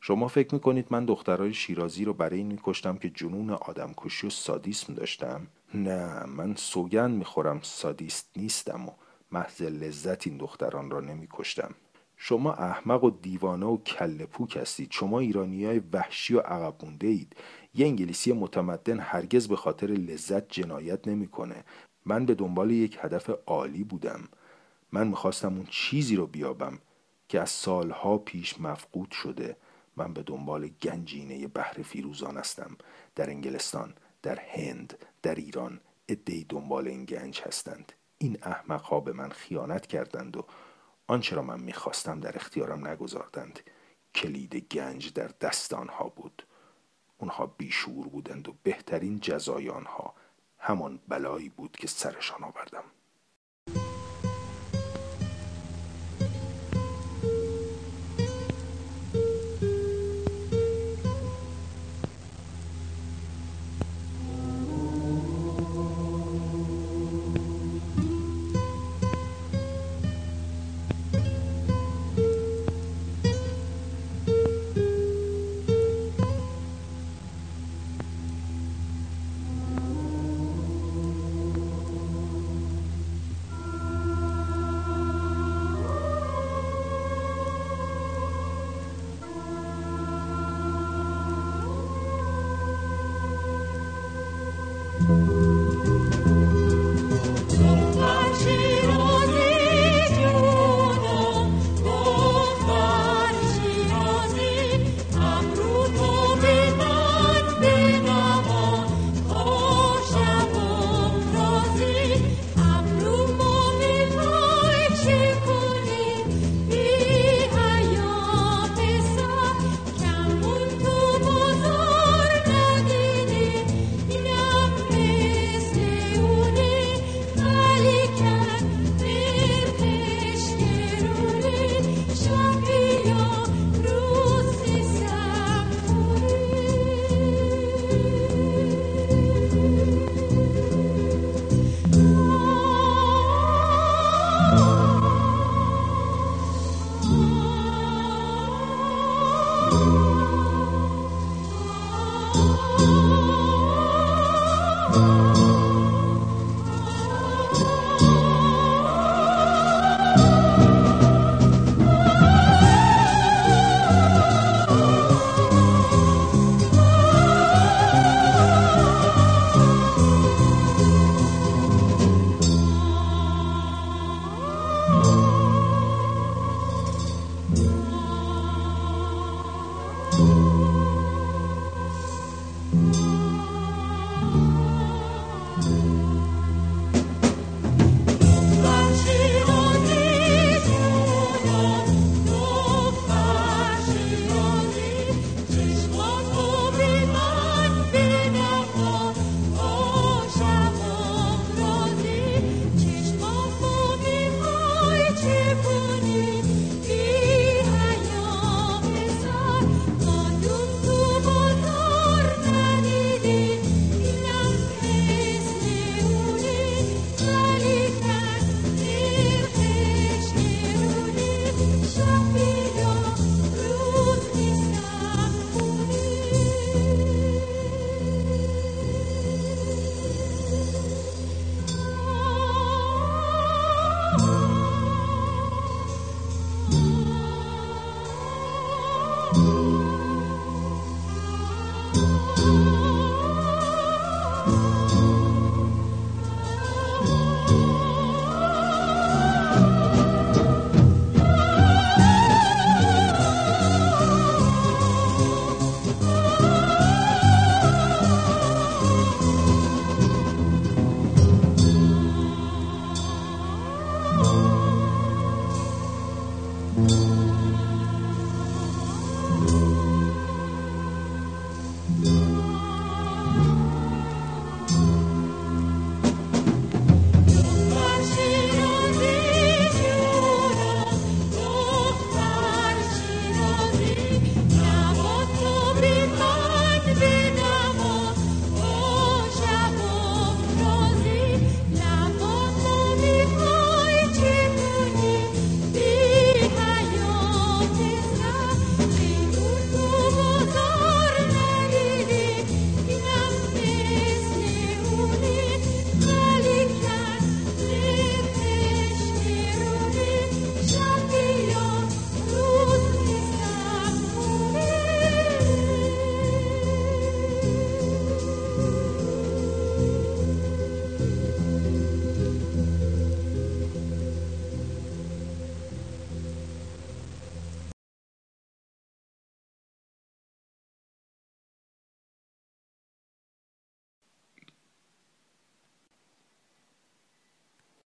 شما 0.00 0.28
فکر 0.28 0.54
می‌کنید 0.54 0.86
من 0.90 1.04
دخترای 1.04 1.54
شیرازی 1.54 2.04
رو 2.04 2.14
برای 2.14 2.38
این 2.38 2.60
کشتم 2.62 2.96
که 2.96 3.10
جنون 3.10 3.50
آدمکشی 3.50 4.26
و 4.26 4.30
سادیسم 4.30 4.94
داشتم؟ 4.94 5.46
نه 5.74 6.26
من 6.26 6.54
سوگند 6.54 7.18
می‌خورم 7.18 7.60
سادیست 7.62 8.30
نیستم 8.36 8.88
و 8.88 8.92
محض 9.32 9.62
لذت 9.62 10.26
این 10.26 10.36
دختران 10.36 10.90
را 10.90 11.00
نمیکشتم. 11.00 11.74
شما 12.16 12.52
احمق 12.52 13.04
و 13.04 13.10
دیوانه 13.10 13.66
و 13.66 13.76
کل 13.76 14.24
پوک 14.24 14.56
هستید 14.56 14.88
شما 14.90 15.20
ایرانی 15.20 15.64
های 15.64 15.80
وحشی 15.92 16.34
و 16.34 16.40
عقب 16.40 16.84
مونده 16.84 17.06
اید 17.06 17.36
یه 17.74 17.86
انگلیسی 17.86 18.32
متمدن 18.32 19.00
هرگز 19.00 19.48
به 19.48 19.56
خاطر 19.56 19.86
لذت 19.86 20.48
جنایت 20.48 21.08
نمی‌کنه. 21.08 21.64
من 22.06 22.26
به 22.26 22.34
دنبال 22.34 22.70
یک 22.70 22.98
هدف 23.00 23.30
عالی 23.46 23.84
بودم. 23.84 24.20
من 24.92 25.08
می‌خواستم 25.08 25.54
اون 25.54 25.66
چیزی 25.70 26.16
رو 26.16 26.26
بیابم 26.26 26.78
که 27.28 27.40
از 27.40 27.50
سالها 27.50 28.18
پیش 28.18 28.60
مفقود 28.60 29.10
شده. 29.10 29.56
من 29.98 30.12
به 30.12 30.22
دنبال 30.22 30.68
گنجینه 30.68 31.48
بحر 31.48 31.82
فیروزان 31.82 32.36
هستم. 32.36 32.76
در 33.14 33.30
انگلستان 33.30 33.94
در 34.22 34.38
هند 34.40 35.06
در 35.22 35.34
ایران 35.34 35.80
ادهی 36.08 36.44
دنبال 36.44 36.88
این 36.88 37.04
گنج 37.04 37.40
هستند. 37.40 37.92
این 38.18 38.38
احمقها 38.42 39.00
به 39.00 39.12
من 39.12 39.28
خیانت 39.30 39.86
کردند 39.86 40.36
و 40.36 40.46
آنچه 41.06 41.36
را 41.36 41.42
من 41.42 41.60
می‌خواستم 41.60 42.20
در 42.20 42.36
اختیارم 42.36 42.86
نگذاردند. 42.86 43.60
کلید 44.14 44.56
گنج 44.56 45.12
در 45.12 45.30
دست 45.40 45.74
آنها 45.74 46.08
بود. 46.08 46.46
اونها 47.18 47.46
بیشور 47.46 48.08
بودند 48.08 48.48
و 48.48 48.54
بهترین 48.62 49.20
جزای 49.20 49.68
آنها. 49.68 50.14
همان 50.58 51.00
بلایی 51.08 51.48
بود 51.48 51.72
که 51.72 51.86
سرشان 51.86 52.44
آوردم. 52.44 52.84